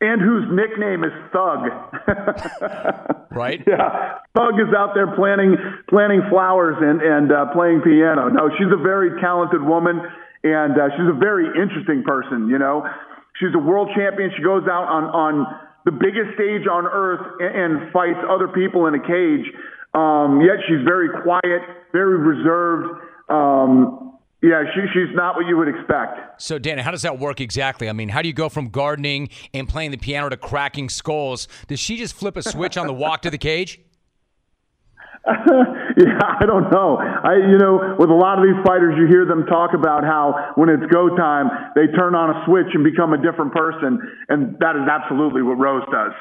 [0.00, 1.66] And whose nickname is Thug.
[3.30, 3.60] right?
[3.66, 5.56] Yeah, Thug is out there planting
[5.88, 8.28] planting flowers and and uh, playing piano.
[8.28, 10.00] No, she's a very talented woman,
[10.44, 12.48] and uh, she's a very interesting person.
[12.48, 12.86] You know,
[13.40, 14.30] she's a world champion.
[14.36, 15.46] She goes out on on
[15.84, 19.46] the biggest stage on earth and, and fights other people in a cage.
[19.94, 23.02] Um, yet she's very quiet, very reserved.
[23.28, 24.07] Um,
[24.42, 26.40] yeah, she, she's not what you would expect.
[26.40, 27.88] So, Dana, how does that work exactly?
[27.88, 31.48] I mean, how do you go from gardening and playing the piano to cracking skulls?
[31.66, 33.80] Does she just flip a switch on the walk to the cage?
[35.28, 36.96] yeah, I don't know.
[36.98, 40.52] I, you know, with a lot of these fighters, you hear them talk about how
[40.54, 44.56] when it's go time, they turn on a switch and become a different person, and
[44.60, 46.12] that is absolutely what Rose does.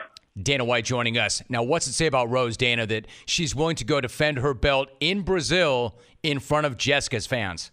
[0.42, 1.42] Dana White joining us.
[1.50, 4.90] Now, what's it say about Rose, Dana, that she's willing to go defend her belt
[5.00, 7.72] in Brazil in front of Jessica's fans?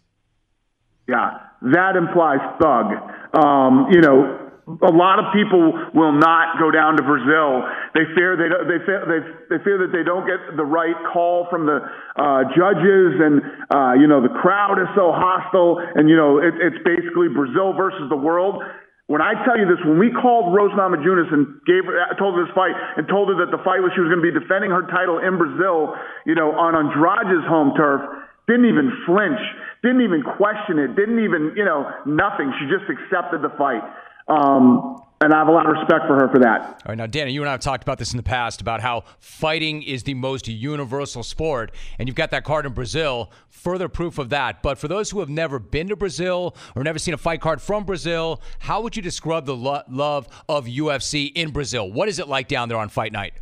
[1.08, 1.38] Yeah,
[1.72, 2.86] that implies thug.
[3.36, 7.68] Um, you know, a lot of people will not go down to Brazil.
[7.92, 9.20] They fear they they fear they,
[9.52, 11.84] they fear that they don't get the right call from the
[12.16, 16.56] uh, judges, and uh, you know the crowd is so hostile, and you know it,
[16.56, 18.64] it's basically Brazil versus the world.
[19.04, 22.48] When I tell you this, when we called Rose Namajunas and gave her, told her
[22.48, 24.72] this fight and told her that the fight was she was going to be defending
[24.72, 25.92] her title in Brazil,
[26.24, 28.00] you know, on Andrade's home turf,
[28.48, 29.40] didn't even flinch,
[29.84, 32.52] didn't even question it, didn't even, you know, nothing.
[32.58, 33.82] She just accepted the fight.
[34.26, 36.60] Um, and I have a lot of respect for her for that.
[36.60, 38.80] All right, now, Dana, you and I have talked about this in the past about
[38.80, 43.88] how fighting is the most universal sport, and you've got that card in Brazil, further
[43.88, 44.62] proof of that.
[44.62, 47.62] But for those who have never been to Brazil or never seen a fight card
[47.62, 51.90] from Brazil, how would you describe the lo- love of UFC in Brazil?
[51.90, 53.34] What is it like down there on fight night?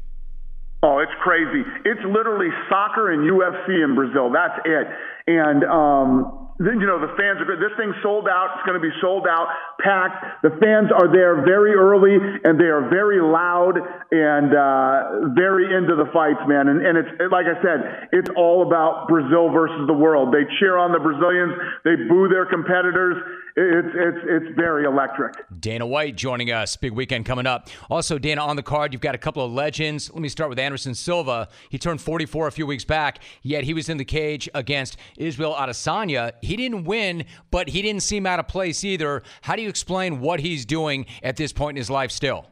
[0.85, 1.63] Oh, it's crazy.
[1.85, 4.31] It's literally soccer and UFC in Brazil.
[4.33, 4.89] That's it.
[5.27, 7.59] And, um, then, you know, the fans are good.
[7.59, 8.55] This thing's sold out.
[8.55, 9.51] It's going to be sold out,
[9.83, 10.47] packed.
[10.47, 13.81] The fans are there very early and they are very loud
[14.13, 16.69] and, uh, very into the fights, man.
[16.69, 20.31] And, and it's, like I said, it's all about Brazil versus the world.
[20.31, 21.57] They cheer on the Brazilians.
[21.83, 23.19] They boo their competitors
[23.57, 25.35] it's it's it's very electric.
[25.61, 26.77] Dana White joining us.
[26.77, 27.69] Big weekend coming up.
[27.91, 30.11] Also, Dana, on the card, you've got a couple of legends.
[30.11, 31.49] Let me start with Anderson Silva.
[31.69, 35.55] He turned 44 a few weeks back, yet he was in the cage against Israel
[35.55, 36.33] Adesanya.
[36.41, 39.23] He didn't win, but he didn't seem out of place either.
[39.43, 42.47] How do you explain what he's doing at this point in his life still?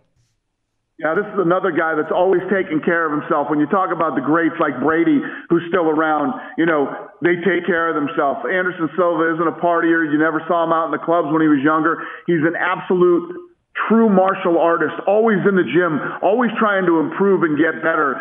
[1.00, 3.48] Yeah, this is another guy that's always taking care of himself.
[3.48, 5.16] When you talk about the greats like Brady,
[5.48, 6.92] who's still around, you know,
[7.24, 8.44] they take care of themselves.
[8.44, 10.04] Anderson Silva isn't a partier.
[10.04, 12.04] You never saw him out in the clubs when he was younger.
[12.28, 13.32] He's an absolute
[13.88, 18.20] true martial artist, always in the gym, always trying to improve and get better.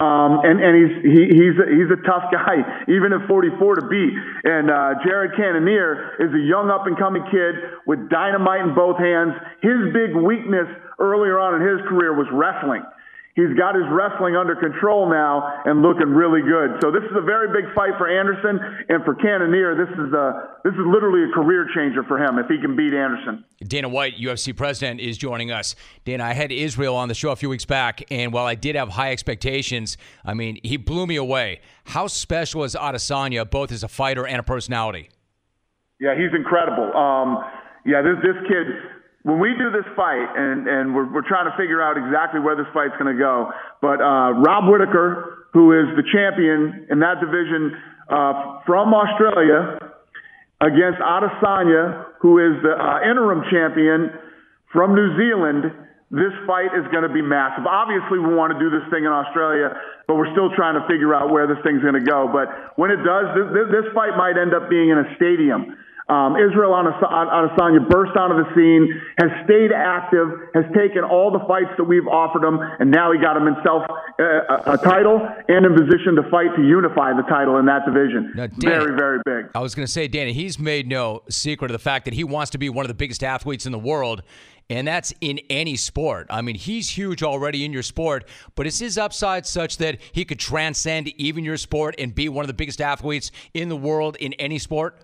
[0.00, 3.86] Um, and and he's he, he's a, he's a tough guy, even at 44 to
[3.86, 4.16] beat.
[4.44, 8.96] And uh, Jared Cannonier is a young up and coming kid with dynamite in both
[8.96, 9.36] hands.
[9.60, 10.66] His big weakness
[10.98, 12.82] earlier on in his career was wrestling.
[13.36, 16.82] He's got his wrestling under control now and looking really good.
[16.82, 18.58] So this is a very big fight for Anderson
[18.88, 19.76] and for Cannonier.
[19.76, 22.92] This is a this is literally a career changer for him if he can beat
[22.92, 23.44] Anderson.
[23.62, 25.76] Dana White, UFC president, is joining us.
[26.04, 28.74] Dana, I had Israel on the show a few weeks back, and while I did
[28.74, 31.60] have high expectations, I mean he blew me away.
[31.84, 35.08] How special is Adesanya, both as a fighter and a personality?
[36.00, 36.96] Yeah, he's incredible.
[36.96, 37.38] Um,
[37.86, 41.56] yeah, this this kid when we do this fight, and, and we're, we're trying to
[41.56, 45.92] figure out exactly where this fight's going to go, but uh, Rob Whittaker, who is
[45.96, 47.76] the champion in that division
[48.08, 49.76] uh, from Australia,
[50.60, 54.12] against Adesanya, who is the uh, interim champion
[54.72, 55.72] from New Zealand,
[56.10, 57.66] this fight is going to be massive.
[57.66, 59.70] Obviously, we want to do this thing in Australia,
[60.08, 62.26] but we're still trying to figure out where this thing's going to go.
[62.26, 65.78] But when it does, this, this fight might end up being in a stadium.
[66.10, 71.70] Um, Israel Adesanya burst onto the scene, has stayed active, has taken all the fights
[71.78, 73.86] that we've offered him, and now he got him himself
[74.18, 78.32] a, a, title and in position to fight to unify the title in that division.
[78.34, 79.52] Now, very, very big.
[79.54, 82.24] I was going to say, Danny, he's made no secret of the fact that he
[82.24, 84.22] wants to be one of the biggest athletes in the world.
[84.68, 86.28] And that's in any sport.
[86.30, 90.24] I mean, he's huge already in your sport, but is his upside such that he
[90.24, 94.16] could transcend even your sport and be one of the biggest athletes in the world
[94.20, 94.96] in any sport?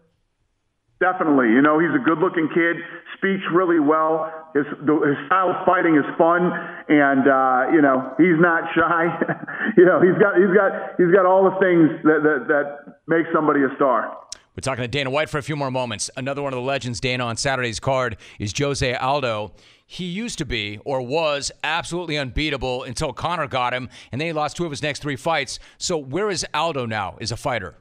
[0.99, 1.53] Definitely.
[1.53, 2.76] You know, he's a good looking kid,
[3.18, 4.32] speaks really well.
[4.55, 6.49] His, the, his style of fighting is fun
[6.88, 9.05] and, uh, you know, he's not shy.
[9.76, 13.26] you know, he's got, he's got, he's got all the things that, that, that make
[13.34, 14.16] somebody a star.
[14.57, 16.09] We're talking to Dana White for a few more moments.
[16.16, 19.53] Another one of the legends, Dana, on Saturday's card is Jose Aldo.
[19.84, 24.32] He used to be or was absolutely unbeatable until Conor got him, and then he
[24.32, 25.59] lost two of his next three fights.
[25.76, 27.76] So, where is Aldo now as a fighter?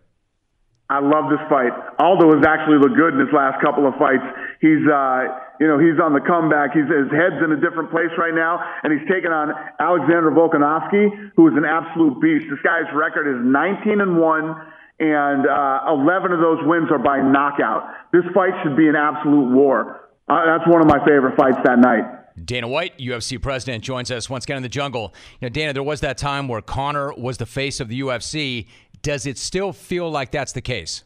[0.89, 1.73] I love this fight.
[1.97, 4.25] Aldo has actually looked good in his last couple of fights.
[4.61, 6.77] He's, uh, you know, he's on the comeback.
[6.77, 9.49] He's, his head's in a different place right now, and he's taking on
[9.81, 12.45] Alexander Volkanovski, who is an absolute beast.
[12.53, 14.53] This guy's record is 19 and one,
[15.01, 17.89] and uh, 11 of those wins are by knockout.
[18.13, 20.05] This fight should be an absolute war.
[20.29, 22.05] Uh, that's one of my favorite fights that night.
[22.43, 25.13] Dana White, UFC president, joins us once again in the jungle.
[25.39, 28.67] You know, Dana, there was that time where Conor was the face of the UFC.
[29.05, 31.05] Does it still feel like that's the case?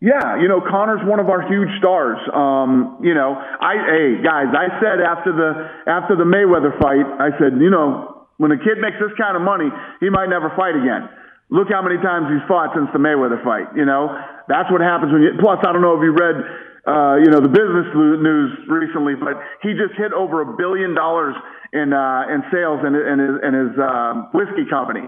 [0.00, 2.16] Yeah, you know, Conor's one of our huge stars.
[2.32, 5.52] Um, you know, I hey guys, I said after the
[5.84, 9.44] after the Mayweather fight, I said, you know, when a kid makes this kind of
[9.44, 9.68] money,
[10.00, 11.12] he might never fight again.
[11.52, 13.68] Look how many times he's fought since the Mayweather fight.
[13.76, 14.08] You know,
[14.48, 15.36] that's what happens when you.
[15.36, 16.40] Plus, I don't know if you read,
[16.88, 21.36] uh, you know, the business news recently, but he just hit over a billion dollars
[21.76, 25.04] in uh, in sales in, in his, in his uh, whiskey company.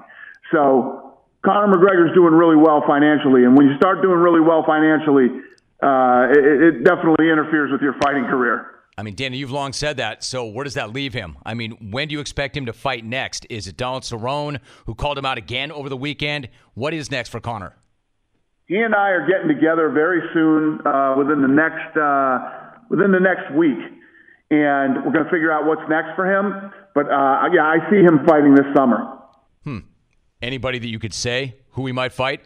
[0.53, 1.06] So
[1.47, 5.31] Conor McGregor's doing really well financially, and when you start doing really well financially,
[5.81, 8.67] uh, it, it definitely interferes with your fighting career.
[8.99, 10.25] I mean, Danny, you've long said that.
[10.25, 11.37] So where does that leave him?
[11.45, 13.47] I mean, when do you expect him to fight next?
[13.49, 16.49] Is it Donald Cerrone, who called him out again over the weekend?
[16.75, 17.77] What is next for Conor?
[18.67, 23.21] He and I are getting together very soon, uh, within the next uh, within the
[23.21, 23.79] next week,
[24.51, 26.73] and we're going to figure out what's next for him.
[26.93, 29.19] But uh, yeah, I see him fighting this summer.
[29.63, 29.79] Hmm.
[30.43, 32.43] Anybody that you could say who he might fight?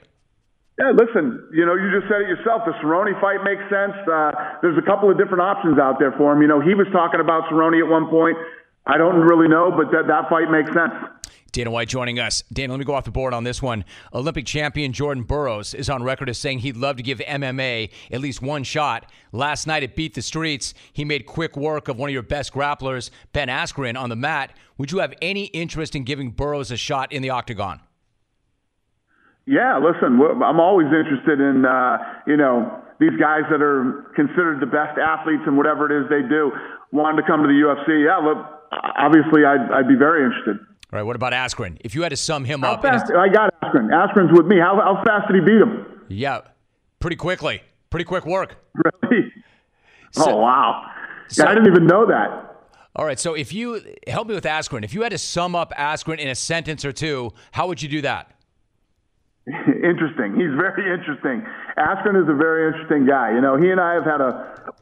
[0.79, 2.63] Yeah, listen, you know, you just said it yourself.
[2.65, 3.93] The Cerrone fight makes sense.
[4.09, 4.33] Uh,
[4.63, 6.41] there's a couple of different options out there for him.
[6.41, 8.39] You know, he was talking about Cerrone at one point.
[8.87, 10.95] I don't really know, but that, that fight makes sense.
[11.53, 12.43] Dana White joining us.
[12.53, 13.85] Dana, let me go off the board on this one.
[14.15, 18.21] Olympic champion Jordan Burroughs is on record as saying he'd love to give MMA at
[18.21, 19.11] least one shot.
[19.33, 22.53] Last night at Beat the Streets, he made quick work of one of your best
[22.53, 24.53] grapplers, Ben Askren, on the mat.
[24.79, 27.81] Would you have any interest in giving Burroughs a shot in the octagon?
[29.47, 34.69] Yeah, listen, I'm always interested in, uh, you know, these guys that are considered the
[34.69, 36.53] best athletes and whatever it is they do,
[36.93, 38.05] wanting to come to the UFC.
[38.05, 38.39] Yeah, look,
[38.71, 40.61] obviously I'd, I'd be very interested.
[40.93, 41.77] All right, what about Askren?
[41.81, 42.83] If you had to sum him how up.
[42.83, 43.91] Fast, I got Askren.
[43.91, 44.59] Askren's with me.
[44.59, 46.03] How, how fast did he beat him?
[46.09, 46.41] Yeah,
[46.99, 47.63] pretty quickly.
[47.91, 48.57] Pretty quick work.
[48.75, 49.33] Really?
[50.17, 50.91] oh wow!
[51.29, 52.57] So, I didn't even know that.
[52.97, 55.73] All right, so if you help me with Askren, if you had to sum up
[55.79, 58.33] Askren in a sentence or two, how would you do that?
[59.47, 60.35] interesting.
[60.35, 61.47] He's very interesting.
[61.79, 63.33] Askren is a very interesting guy.
[63.33, 64.73] You know, he and I have had a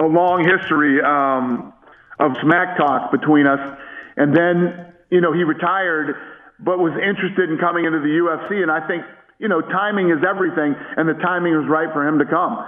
[0.00, 1.74] a long history um,
[2.20, 3.78] of smack talk between us,
[4.16, 6.14] and then you know he retired,
[6.60, 9.04] but was interested in coming into the UFC, and I think
[9.38, 12.58] you know timing is everything, and the timing was right for him to come,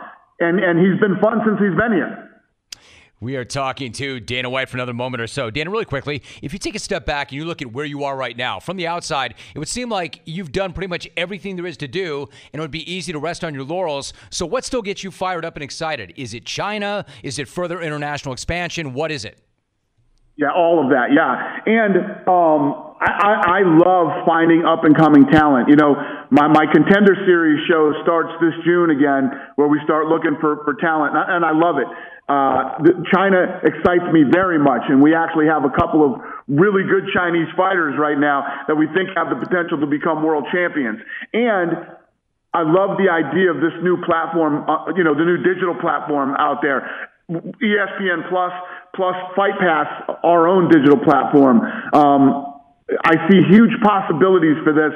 [0.40, 2.30] and and he's been fun since he's been here.
[3.22, 5.50] We are talking to Dana White for another moment or so.
[5.50, 8.04] Dana, really quickly, if you take a step back and you look at where you
[8.04, 11.56] are right now, from the outside, it would seem like you've done pretty much everything
[11.56, 14.14] there is to do, and it would be easy to rest on your laurels.
[14.30, 16.14] So, what still gets you fired up and excited?
[16.16, 17.04] Is it China?
[17.22, 18.94] Is it further international expansion?
[18.94, 19.38] What is it?
[20.36, 21.12] Yeah, all of that.
[21.12, 25.68] Yeah, and um, I, I, I love finding up and coming talent.
[25.68, 25.96] You know,
[26.30, 30.74] my my contender series show starts this June again, where we start looking for for
[30.80, 31.88] talent, and I, and I love it.
[32.30, 32.78] Uh,
[33.12, 37.48] China excites me very much, and we actually have a couple of really good Chinese
[37.56, 41.00] fighters right now that we think have the potential to become world champions.
[41.34, 41.74] And
[42.54, 46.34] I love the idea of this new platform, uh, you know, the new digital platform
[46.38, 48.52] out there, ESPN Plus
[48.94, 49.86] plus Fight Pass,
[50.24, 51.60] our own digital platform.
[51.92, 52.46] Um,
[53.04, 54.92] I see huge possibilities for this,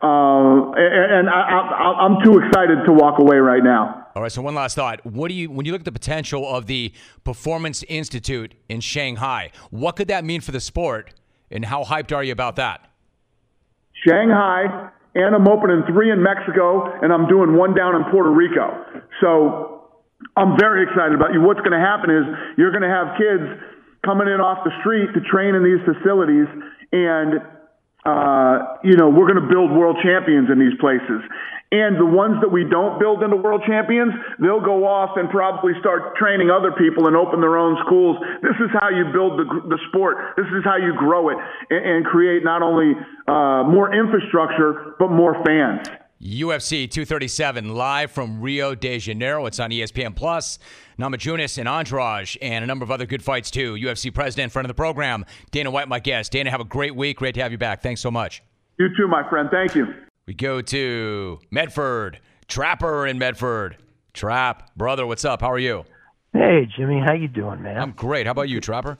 [0.00, 4.08] uh, and I, I, I'm too excited to walk away right now.
[4.14, 4.32] All right.
[4.32, 6.92] So one last thought: What do you, when you look at the potential of the
[7.24, 11.12] Performance Institute in Shanghai, what could that mean for the sport,
[11.50, 12.90] and how hyped are you about that?
[14.06, 18.84] Shanghai, and I'm opening three in Mexico, and I'm doing one down in Puerto Rico.
[19.20, 19.73] So
[20.36, 21.40] I'm very excited about you.
[21.40, 22.24] What's going to happen is
[22.56, 23.44] you're going to have kids
[24.04, 26.48] coming in off the street to train in these facilities,
[26.92, 27.40] and
[28.04, 31.24] uh, you know, we're going to build world champions in these places.
[31.72, 35.72] And the ones that we don't build into world champions, they'll go off and probably
[35.80, 38.20] start training other people and open their own schools.
[38.42, 40.36] This is how you build the, the sport.
[40.36, 41.38] This is how you grow it
[41.70, 42.92] and, and create not only
[43.26, 45.88] uh, more infrastructure, but more fans.
[46.24, 49.44] UFC 237 live from Rio de Janeiro.
[49.44, 50.58] It's on ESPN Plus.
[50.98, 53.74] Namajunas and Andrade and a number of other good fights too.
[53.74, 56.32] UFC president, friend of the program, Dana White, my guest.
[56.32, 57.18] Dana, have a great week.
[57.18, 57.82] Great to have you back.
[57.82, 58.42] Thanks so much.
[58.78, 59.50] You too, my friend.
[59.52, 59.86] Thank you.
[60.26, 63.76] We go to Medford, Trapper in Medford.
[64.14, 65.42] Trap, brother, what's up?
[65.42, 65.84] How are you?
[66.32, 67.76] Hey, Jimmy, how you doing, man?
[67.76, 68.26] I'm great.
[68.26, 68.98] How about you, Trapper?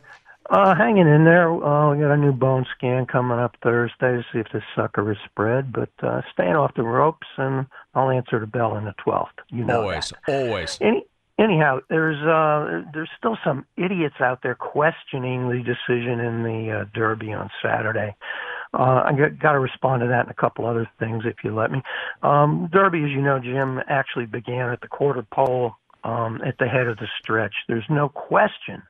[0.50, 1.48] Uh, hanging in there.
[1.50, 5.10] Uh, we got a new bone scan coming up Thursday to see if this sucker
[5.10, 8.94] is spread, but uh, staying off the ropes, and I'll answer the bell in the
[9.06, 9.28] 12th.
[9.48, 10.46] You know always, that.
[10.46, 10.78] always.
[10.82, 11.06] Any,
[11.38, 16.84] anyhow, there's uh, there's still some idiots out there questioning the decision in the uh,
[16.92, 18.14] Derby on Saturday.
[18.74, 21.70] Uh, I got to respond to that and a couple other things if you let
[21.70, 21.80] me.
[22.22, 26.66] Um, Derby, as you know, Jim, actually began at the quarter pole um, at the
[26.66, 27.54] head of the stretch.
[27.66, 28.82] There's no question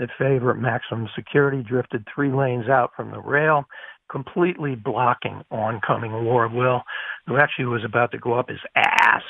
[0.00, 3.64] that favorite Maximum Security drifted three lanes out from the rail,
[4.10, 6.82] completely blocking oncoming War of Will,
[7.28, 9.22] who actually was about to go up his ass,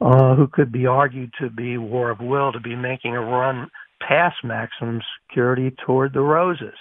[0.00, 3.68] uh, who could be argued to be War of Will to be making a run
[4.00, 6.74] past Maximum Security toward the Roses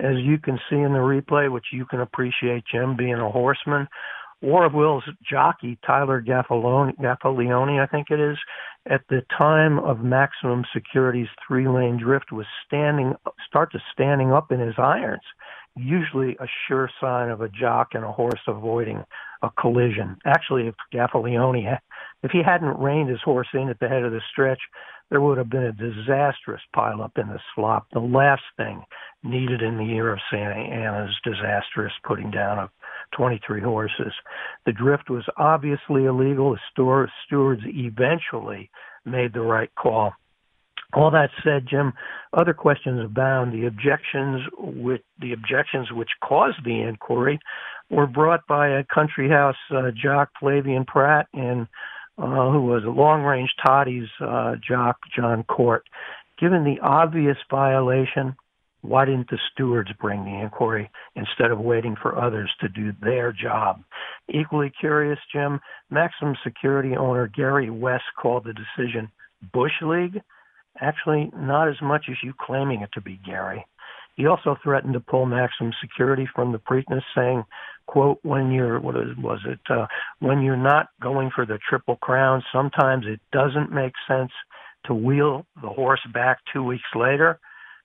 [0.00, 3.86] as you can see in the replay, which you can appreciate, Jim, being a horseman.
[4.42, 8.36] War of Will's jockey, Tyler Gaffalione, I think it is,
[8.86, 13.14] at the time of maximum security's three lane drift was standing,
[13.46, 15.22] start to standing up in his irons,
[15.76, 19.02] usually a sure sign of a jock and a horse avoiding
[19.42, 20.16] a collision.
[20.26, 21.78] Actually, if Gaffalione,
[22.22, 24.60] if he hadn't reined his horse in at the head of the stretch,
[25.10, 27.86] there would have been a disastrous pileup in the slop.
[27.92, 28.82] The last thing
[29.22, 32.70] needed in the year of Santa Anita's disastrous putting down of
[33.16, 34.12] 23 horses.
[34.66, 36.52] The drift was obviously illegal.
[36.52, 38.70] The store, stewards eventually
[39.04, 40.12] made the right call.
[40.94, 41.92] All that said, Jim,
[42.32, 43.52] other questions abound.
[43.52, 47.40] The objections which the objections which caused the inquiry
[47.90, 51.66] were brought by a country house uh, jock Flavien Prat, and
[52.16, 55.84] uh, who was a long range Toddy's uh, jock Jon Court.
[56.38, 58.36] Given the obvious violation,
[58.84, 63.32] why didn't the stewards bring the inquiry instead of waiting for others to do their
[63.32, 63.82] job?
[64.28, 65.58] Equally curious, Jim,
[65.90, 69.10] Maximum Security owner Gary West called the decision
[69.54, 70.20] Bush League.
[70.80, 73.64] Actually, not as much as you claiming it to be, Gary.
[74.16, 77.44] He also threatened to pull Maximum Security from the Preakness, saying,
[77.86, 79.60] "quote When you're what was it?
[79.70, 79.86] Uh,
[80.18, 84.32] when you're not going for the Triple Crown, sometimes it doesn't make sense
[84.84, 87.40] to wheel the horse back two weeks later."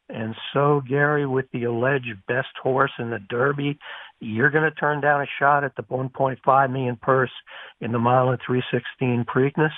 [0.09, 3.77] And so, Gary, with the alleged best horse in the Derby,
[4.19, 7.31] you're going to turn down a shot at the 1.5 million purse
[7.79, 9.71] in the mile and 316 Preakness,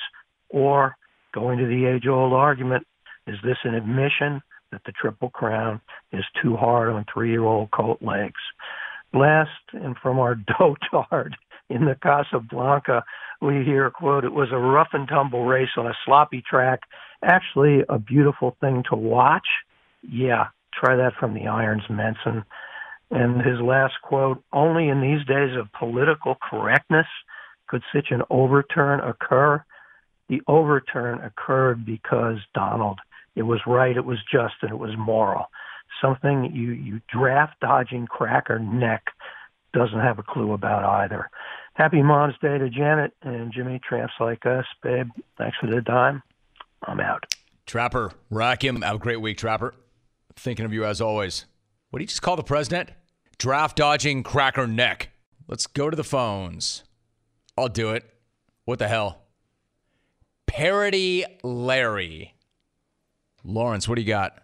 [0.49, 0.95] or
[1.33, 2.87] going to the age old argument
[3.27, 7.69] is this an admission that the Triple Crown is too hard on three year old
[7.71, 8.39] colt legs?
[9.13, 11.33] Last, and from our dotard
[11.69, 13.03] in the Casablanca,
[13.41, 16.81] we hear quote, it was a rough and tumble race on a sloppy track.
[17.23, 19.47] Actually, a beautiful thing to watch.
[20.01, 22.43] Yeah, try that from the Irons Manson.
[23.09, 27.07] And his last quote, only in these days of political correctness
[27.67, 29.63] could such an overturn occur.
[30.29, 32.99] The overturn occurred because Donald,
[33.35, 35.45] it was right, it was just, and it was moral.
[36.01, 39.07] Something you, you draft dodging cracker neck
[39.73, 41.29] doesn't have a clue about either.
[41.73, 45.09] Happy Mom's Day to Janet and Jimmy Tramps like us, babe.
[45.37, 46.23] Thanks for the time.
[46.83, 47.33] I'm out.
[47.65, 48.81] Trapper, rock him.
[48.81, 49.73] have a great week, Trapper.
[50.35, 51.45] Thinking of you as always.
[51.89, 52.91] What did you just call the president?
[53.37, 55.09] Draft dodging cracker neck.
[55.47, 56.83] Let's go to the phones.
[57.57, 58.05] I'll do it.
[58.65, 59.23] What the hell?
[60.47, 62.35] Parody Larry.
[63.43, 64.37] Lawrence, what do you got?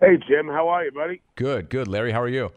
[0.00, 0.48] Hey, Jim.
[0.48, 1.22] How are you, buddy?
[1.36, 1.88] Good, good.
[1.88, 2.50] Larry, how are you?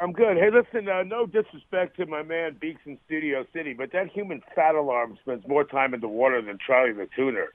[0.00, 0.36] I'm good.
[0.36, 4.42] Hey, listen, uh, no disrespect to my man Beaks in Studio City, but that human
[4.54, 7.46] fat alarm spends more time in the water than Charlie the Tuna.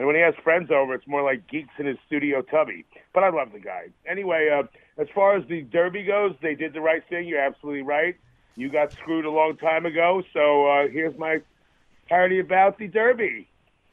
[0.00, 2.86] And when he has friends over, it's more like geeks in his studio tubby.
[3.12, 3.88] But I love the guy.
[4.08, 4.62] Anyway, uh,
[4.98, 7.28] as far as the Derby goes, they did the right thing.
[7.28, 8.16] You're absolutely right.
[8.56, 11.42] You got screwed a long time ago, so uh, here's my
[12.08, 13.46] parody about the Derby.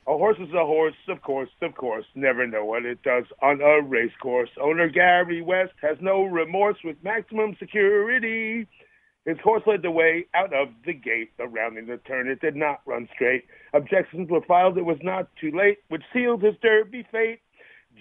[0.08, 2.05] A horse is a horse, of course, of course.
[2.16, 4.49] Never know what it does on a race course.
[4.62, 8.66] Owner Gary West has no remorse with maximum security.
[9.28, 12.80] His horse led the way out of the gate, rounding the turn, it did not
[12.86, 13.43] run straight.
[13.73, 14.78] Objections were filed.
[14.78, 17.41] It was not too late, which sealed his Derby fate.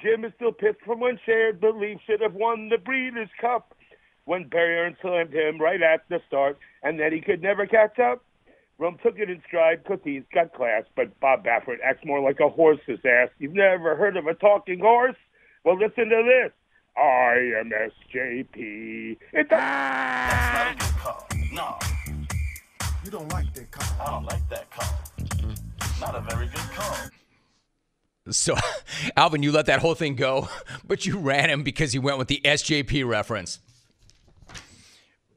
[0.01, 3.75] Jim is still pissed from when shared belief should have won the Breeders' Cup.
[4.25, 8.25] When Bayern slammed him right at the start, and then he could never catch up.
[8.79, 12.39] Rome took it in stride because he's got class, but Bob Baffert acts more like
[12.39, 13.31] a horse's ass.
[13.41, 15.17] You've never heard of a talking horse?
[15.65, 16.53] Well, listen to this.
[16.97, 19.17] I am SJP.
[19.33, 21.29] It's a- That's not a good call.
[21.53, 21.79] No.
[23.05, 24.07] You don't like that call.
[24.07, 24.99] I don't like that call.
[26.01, 26.97] Not a very good call.
[28.31, 28.55] So,
[29.17, 30.49] Alvin, you let that whole thing go,
[30.87, 33.61] but you ran him because he went with the SJP reference.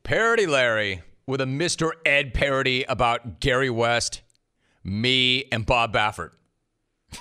[0.03, 1.91] Parody Larry with a Mr.
[2.05, 4.21] Ed parody about Gary West,
[4.83, 6.31] me, and Bob Baffert.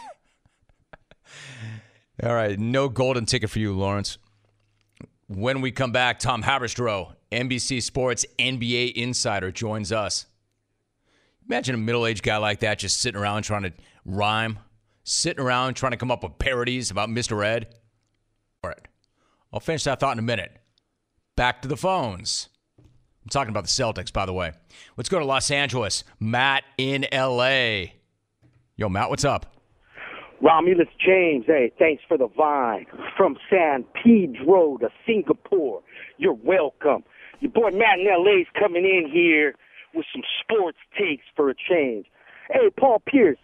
[2.22, 4.16] All right, no golden ticket for you, Lawrence.
[5.28, 10.24] When we come back, Tom Haberstroh, NBC Sports NBA insider, joins us.
[11.46, 13.72] Imagine a middle aged guy like that just sitting around trying to
[14.06, 14.58] rhyme,
[15.04, 17.44] sitting around trying to come up with parodies about Mr.
[17.44, 17.74] Ed.
[18.64, 18.88] All right,
[19.52, 20.50] I'll finish that thought in a minute.
[21.36, 22.48] Back to the phones.
[22.78, 24.52] I'm talking about the Celtics, by the way.
[24.96, 26.04] Let's go to Los Angeles.
[26.18, 27.92] Matt in LA.
[28.76, 29.57] Yo, Matt, what's up?
[30.40, 32.86] Romulus James, hey, thanks for the vine.
[33.16, 35.82] From San Pedro to Singapore,
[36.16, 37.02] you're welcome.
[37.40, 39.54] Your boy Matt in LA's coming in here
[39.94, 42.06] with some sports takes for a change.
[42.50, 43.38] Hey, Paul Pierce,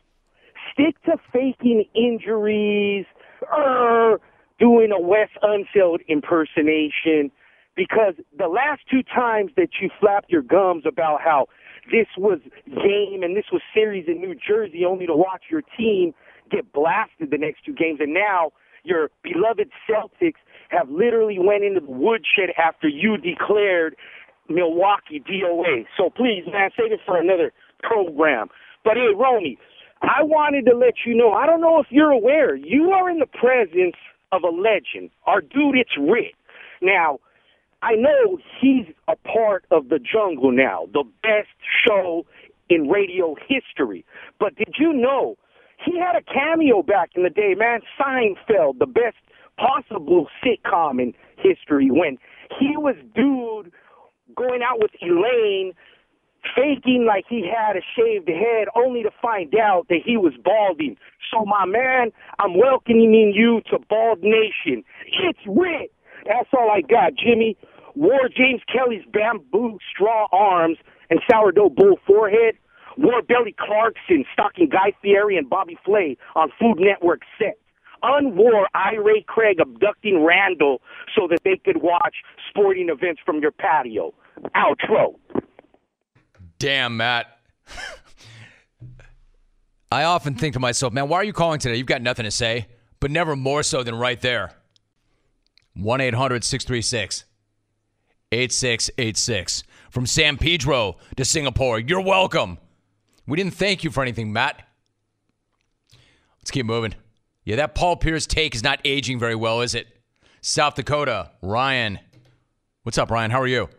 [0.73, 3.07] stick to faking injuries,
[3.53, 4.21] er,
[4.61, 7.31] doing a Wes Unseld impersonation,
[7.77, 11.47] because the last two times that you flapped your gums about how
[11.91, 16.15] this was game and this was series in New Jersey only to watch your team
[16.51, 18.53] get blasted the next two games, and now
[18.85, 23.97] your beloved Celtics have literally went into the woodshed after you declared
[24.49, 25.87] Milwaukee DOA.
[25.97, 28.49] So please, man, save it for another program.
[28.85, 29.57] But hey, Roni,
[30.03, 33.19] I wanted to let you know, I don't know if you're aware, you are in
[33.19, 33.97] the presence
[34.33, 35.11] of a legend.
[35.27, 36.35] Our dude, it's Rick.
[36.83, 37.21] Now,
[37.83, 41.49] I know he's a part of the jungle now, the best
[41.87, 42.27] show
[42.69, 44.05] in radio history.
[44.41, 45.37] But did you know
[45.85, 47.81] he had a cameo back in the day, man?
[48.01, 49.17] Seinfeld, the best
[49.59, 52.19] possible sitcom in history, when
[52.59, 53.73] he was dude
[54.37, 55.73] going out with Elaine,
[56.55, 60.97] faking like he had a shaved head, only to find out that he was balding.
[61.33, 64.85] So, my man, I'm welcoming you to Bald Nation.
[65.07, 65.91] It's Rick.
[66.27, 67.57] That's all I got, Jimmy.
[67.95, 70.79] Wore James Kelly's bamboo straw arms
[71.11, 72.57] and sourdough bull forehead.
[72.97, 77.59] Wore Billy Clarkson stalking Guy Fieri and Bobby Flay on Food Network sets.
[78.03, 78.97] Unwore I.
[78.97, 80.83] Ray Craig abducting Randall
[81.17, 82.17] so that they could watch
[82.51, 84.13] sporting events from your patio.
[84.55, 85.15] Outro.
[86.59, 87.39] Damn, Matt.
[89.91, 91.77] I often think to myself, man, why are you calling today?
[91.77, 92.67] You've got nothing to say,
[93.01, 94.53] but never more so than right there.
[95.75, 97.25] 1 800 636
[98.33, 99.63] 8686.
[99.91, 102.59] From San Pedro to Singapore, you're welcome.
[103.27, 104.67] We didn't thank you for anything, Matt.
[106.41, 106.95] Let's keep moving.
[107.45, 109.87] Yeah, that Paul Pierce take is not aging very well, is it?
[110.43, 111.99] South Dakota, Ryan.
[112.83, 113.31] What's up, Ryan?
[113.31, 113.71] How are you?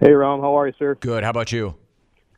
[0.00, 0.40] Hey, Rom.
[0.40, 0.96] How are you, sir?
[0.96, 1.24] Good.
[1.24, 1.76] How about you?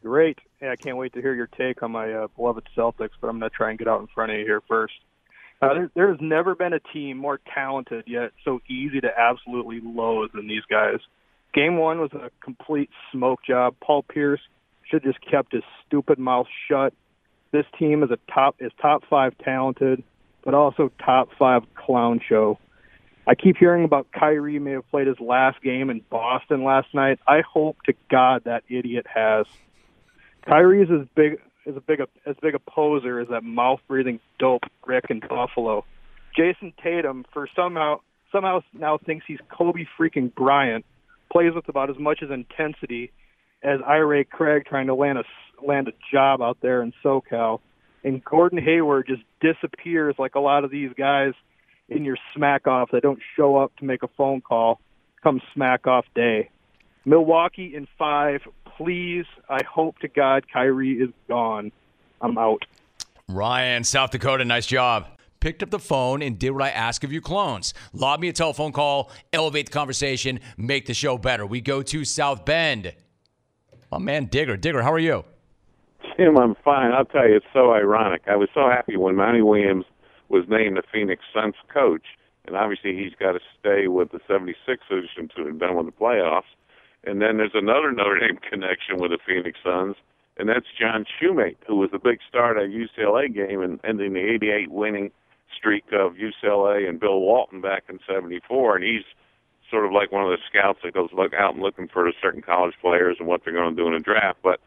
[0.02, 0.38] Great.
[0.60, 3.40] Hey, I can't wait to hear your take on my uh, beloved Celtics, but I'm
[3.40, 4.94] going to try and get out in front of you here first.
[5.60, 9.80] Uh, there, there has never been a team more talented yet so easy to absolutely
[9.82, 11.00] loathe than these guys.
[11.54, 13.74] Game one was a complete smoke job.
[13.82, 14.40] Paul Pierce
[14.90, 16.92] should just kept his stupid mouth shut.
[17.52, 20.02] This team is a top is top five talented,
[20.44, 22.58] but also top five clown show.
[23.26, 27.18] I keep hearing about Kyrie may have played his last game in Boston last night.
[27.26, 29.46] I hope to God that idiot has.
[30.46, 34.20] Kyrie is as big as a big as big a poser as that mouth breathing
[34.38, 35.84] dope Rick in Buffalo.
[36.36, 40.84] Jayson Tatum for somehow somehow now thinks he's Kobe freaking Bryant,
[41.32, 43.10] plays with about as much as intensity
[43.66, 45.24] as Ira Craig trying to land a
[45.66, 47.60] land a job out there in SoCal,
[48.04, 51.32] and Gordon Hayward just disappears like a lot of these guys
[51.88, 54.80] in your smack off that don't show up to make a phone call
[55.22, 56.50] come smack off day.
[57.04, 58.40] Milwaukee in five,
[58.76, 59.26] please.
[59.48, 61.72] I hope to God Kyrie is gone.
[62.20, 62.64] I'm out.
[63.28, 65.08] Ryan, South Dakota, nice job.
[65.40, 67.74] Picked up the phone and did what I ask of you clones.
[67.92, 71.46] Lob me a telephone call, elevate the conversation, make the show better.
[71.46, 72.92] We go to South Bend.
[73.96, 74.58] My man Digger.
[74.58, 75.24] Digger, how are you?
[76.18, 76.92] Tim, I'm fine.
[76.92, 78.20] I'll tell you, it's so ironic.
[78.26, 79.86] I was so happy when Monty Williams
[80.28, 82.04] was named the Phoenix Suns coach,
[82.46, 86.52] and obviously he's got to stay with the 76ers until they're done with the playoffs.
[87.04, 89.96] And then there's another Notre Dame connection with the Phoenix Suns,
[90.36, 94.12] and that's John Shumate, who was the big star at that UCLA game and ending
[94.12, 95.10] the 88 winning
[95.56, 98.76] streak of UCLA and Bill Walton back in 74.
[98.76, 99.04] And he's
[99.70, 102.42] sort of like one of the scouts that goes look out and looking for certain
[102.42, 104.38] college players and what they're going to do in a draft.
[104.42, 104.60] But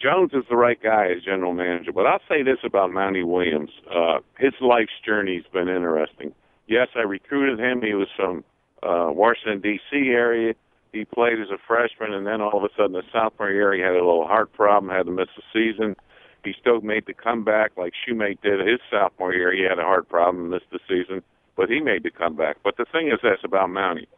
[0.00, 1.92] Jones is the right guy as general manager.
[1.92, 6.32] But I'll say this about Monty Williams: uh, his life's journey's been interesting.
[6.66, 7.82] Yes, I recruited him.
[7.82, 8.44] He was from
[8.82, 9.96] uh, Washington D.C.
[10.08, 10.54] area.
[10.92, 13.80] He played as a freshman, and then all of a sudden, the sophomore year, he
[13.80, 15.94] had a little heart problem, had to miss the season.
[16.42, 19.52] He still made the comeback like Shumate did his sophomore year.
[19.52, 21.22] He had a heart problem, missed the season,
[21.56, 22.56] but he made the comeback.
[22.64, 24.08] But the thing is this about Monty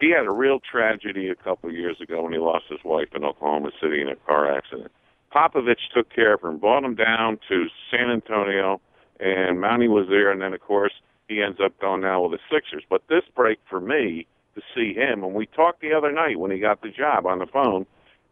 [0.00, 3.08] he had a real tragedy a couple of years ago when he lost his wife
[3.14, 4.90] in Oklahoma City in a car accident.
[5.34, 8.80] Popovich took care of him, brought him down to San Antonio,
[9.18, 10.30] and Monty was there.
[10.30, 10.92] And then, of course,
[11.28, 12.84] he ends up going now with the Sixers.
[12.88, 16.50] But this break for me to see him, and we talked the other night when
[16.50, 17.86] he got the job on the phone,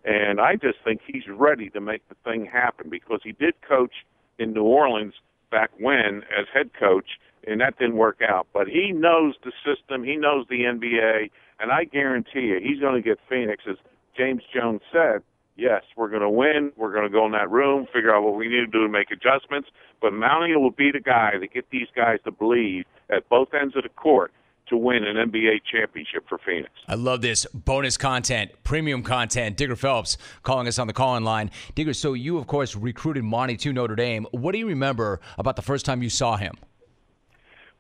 [0.05, 3.93] and I just think he's ready to make the thing happen because he did coach
[4.39, 5.15] in New Orleans
[5.51, 8.47] back when as head coach, and that didn't work out.
[8.53, 11.31] But he knows the system, he knows the NBA,
[11.63, 13.77] and I guarantee you, he's going to get Phoenix, as
[14.17, 15.23] James Jones said.
[15.57, 16.73] Yes, we're going to win.
[16.77, 18.89] We're going to go in that room, figure out what we need to do to
[18.89, 19.69] make adjustments.
[20.01, 23.77] But Monty will be the guy to get these guys to believe at both ends
[23.77, 24.33] of the court
[24.69, 26.71] to win an NBA championship for Phoenix.
[26.89, 29.57] I love this bonus content, premium content.
[29.57, 31.51] Digger Phelps calling us on the call-in line.
[31.75, 34.27] Digger, so you of course recruited Monty to Notre Dame.
[34.31, 36.55] What do you remember about the first time you saw him?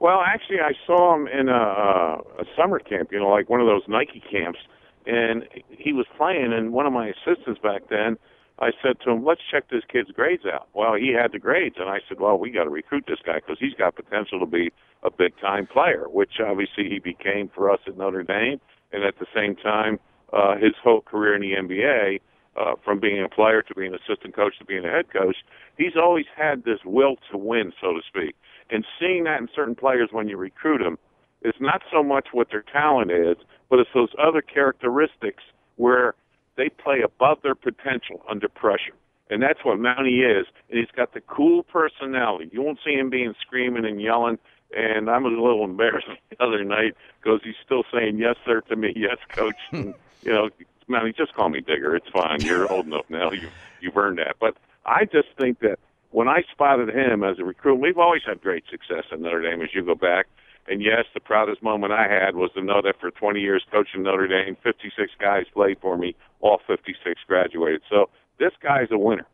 [0.03, 3.69] Well, actually, I saw him in a, a summer camp, you know, like one of
[3.69, 4.59] those Nike camps,
[5.07, 6.53] and he was playing.
[6.53, 8.19] And one of my assistants back then,
[8.59, 11.77] I said to him, "Let's check this kid's grades out." Well, he had the grades,
[11.79, 14.47] and I said, "Well, we got to recruit this guy because he's got potential to
[14.47, 14.73] be
[15.05, 19.21] a big time player," which obviously he became for us at Notre Dame, and at
[19.21, 20.01] the same time,
[20.33, 22.19] uh, his whole career in the NBA.
[22.55, 25.37] Uh, from being a player to being an assistant coach to being a head coach,
[25.79, 28.35] he's always had this will to win, so to speak.
[28.73, 30.99] And seeing that in certain players when you recruit them
[31.45, 33.37] is not so much what their talent is,
[33.69, 35.43] but it's those other characteristics
[35.77, 36.15] where
[36.57, 38.95] they play above their potential under pressure.
[39.31, 40.47] And that's what Monty is.
[40.71, 42.51] And he's got the cool personality.
[42.53, 44.39] You won't see him being screaming and yelling.
[44.75, 48.77] And I'm a little embarrassed the other night because he's still saying yes, sir, to
[48.77, 48.93] me.
[48.97, 49.57] Yes, coach.
[49.73, 50.49] and, you know,
[50.89, 51.95] Monty, just call me Digger.
[51.95, 52.41] It's fine.
[52.41, 53.33] You're old enough now.
[53.33, 53.49] You,
[53.81, 54.37] you've earned that.
[54.41, 55.79] But I just think that
[56.13, 59.63] when I spotted him as a recruit, we've always had great success at Notre Dame
[59.63, 60.27] as you go back.
[60.69, 64.05] And yes, the proudest moment I had was to know that for 20 years coaching
[64.05, 67.83] Notre Dame, 56 guys played for me, all 56 graduated.
[67.91, 69.27] So this guy's a winner.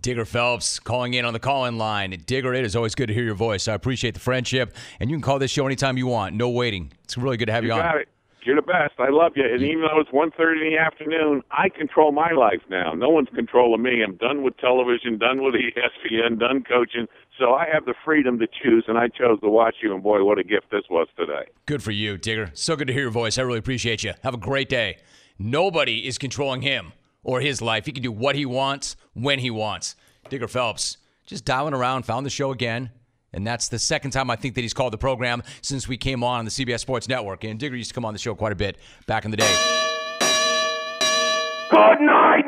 [0.00, 2.10] Digger Phelps calling in on the call in line.
[2.24, 3.68] Digger, it is always good to hear your voice.
[3.68, 4.74] I appreciate the friendship.
[5.00, 6.34] And you can call this show anytime you want.
[6.34, 6.92] No waiting.
[7.04, 7.80] It's really good to have you, you on.
[7.80, 8.08] Got it.
[8.44, 8.98] You're the best.
[8.98, 9.44] I love you.
[9.44, 12.92] And even though it's 1.30 in the afternoon, I control my life now.
[12.92, 14.02] No one's controlling me.
[14.02, 17.06] I'm done with television, done with ESPN, done coaching.
[17.38, 19.94] So I have the freedom to choose, and I chose to watch you.
[19.94, 21.44] And boy, what a gift this was today.
[21.66, 22.50] Good for you, Digger.
[22.54, 23.38] So good to hear your voice.
[23.38, 24.12] I really appreciate you.
[24.22, 24.98] Have a great day.
[25.38, 26.92] Nobody is controlling him
[27.22, 27.86] or his life.
[27.86, 29.94] He can do what he wants when he wants.
[30.28, 32.90] Digger Phelps just dialing around, found the show again.
[33.32, 36.22] And that's the second time I think that he's called the program since we came
[36.22, 37.44] on the CBS Sports Network.
[37.44, 39.54] And Digger used to come on the show quite a bit back in the day.
[41.70, 42.41] Good night!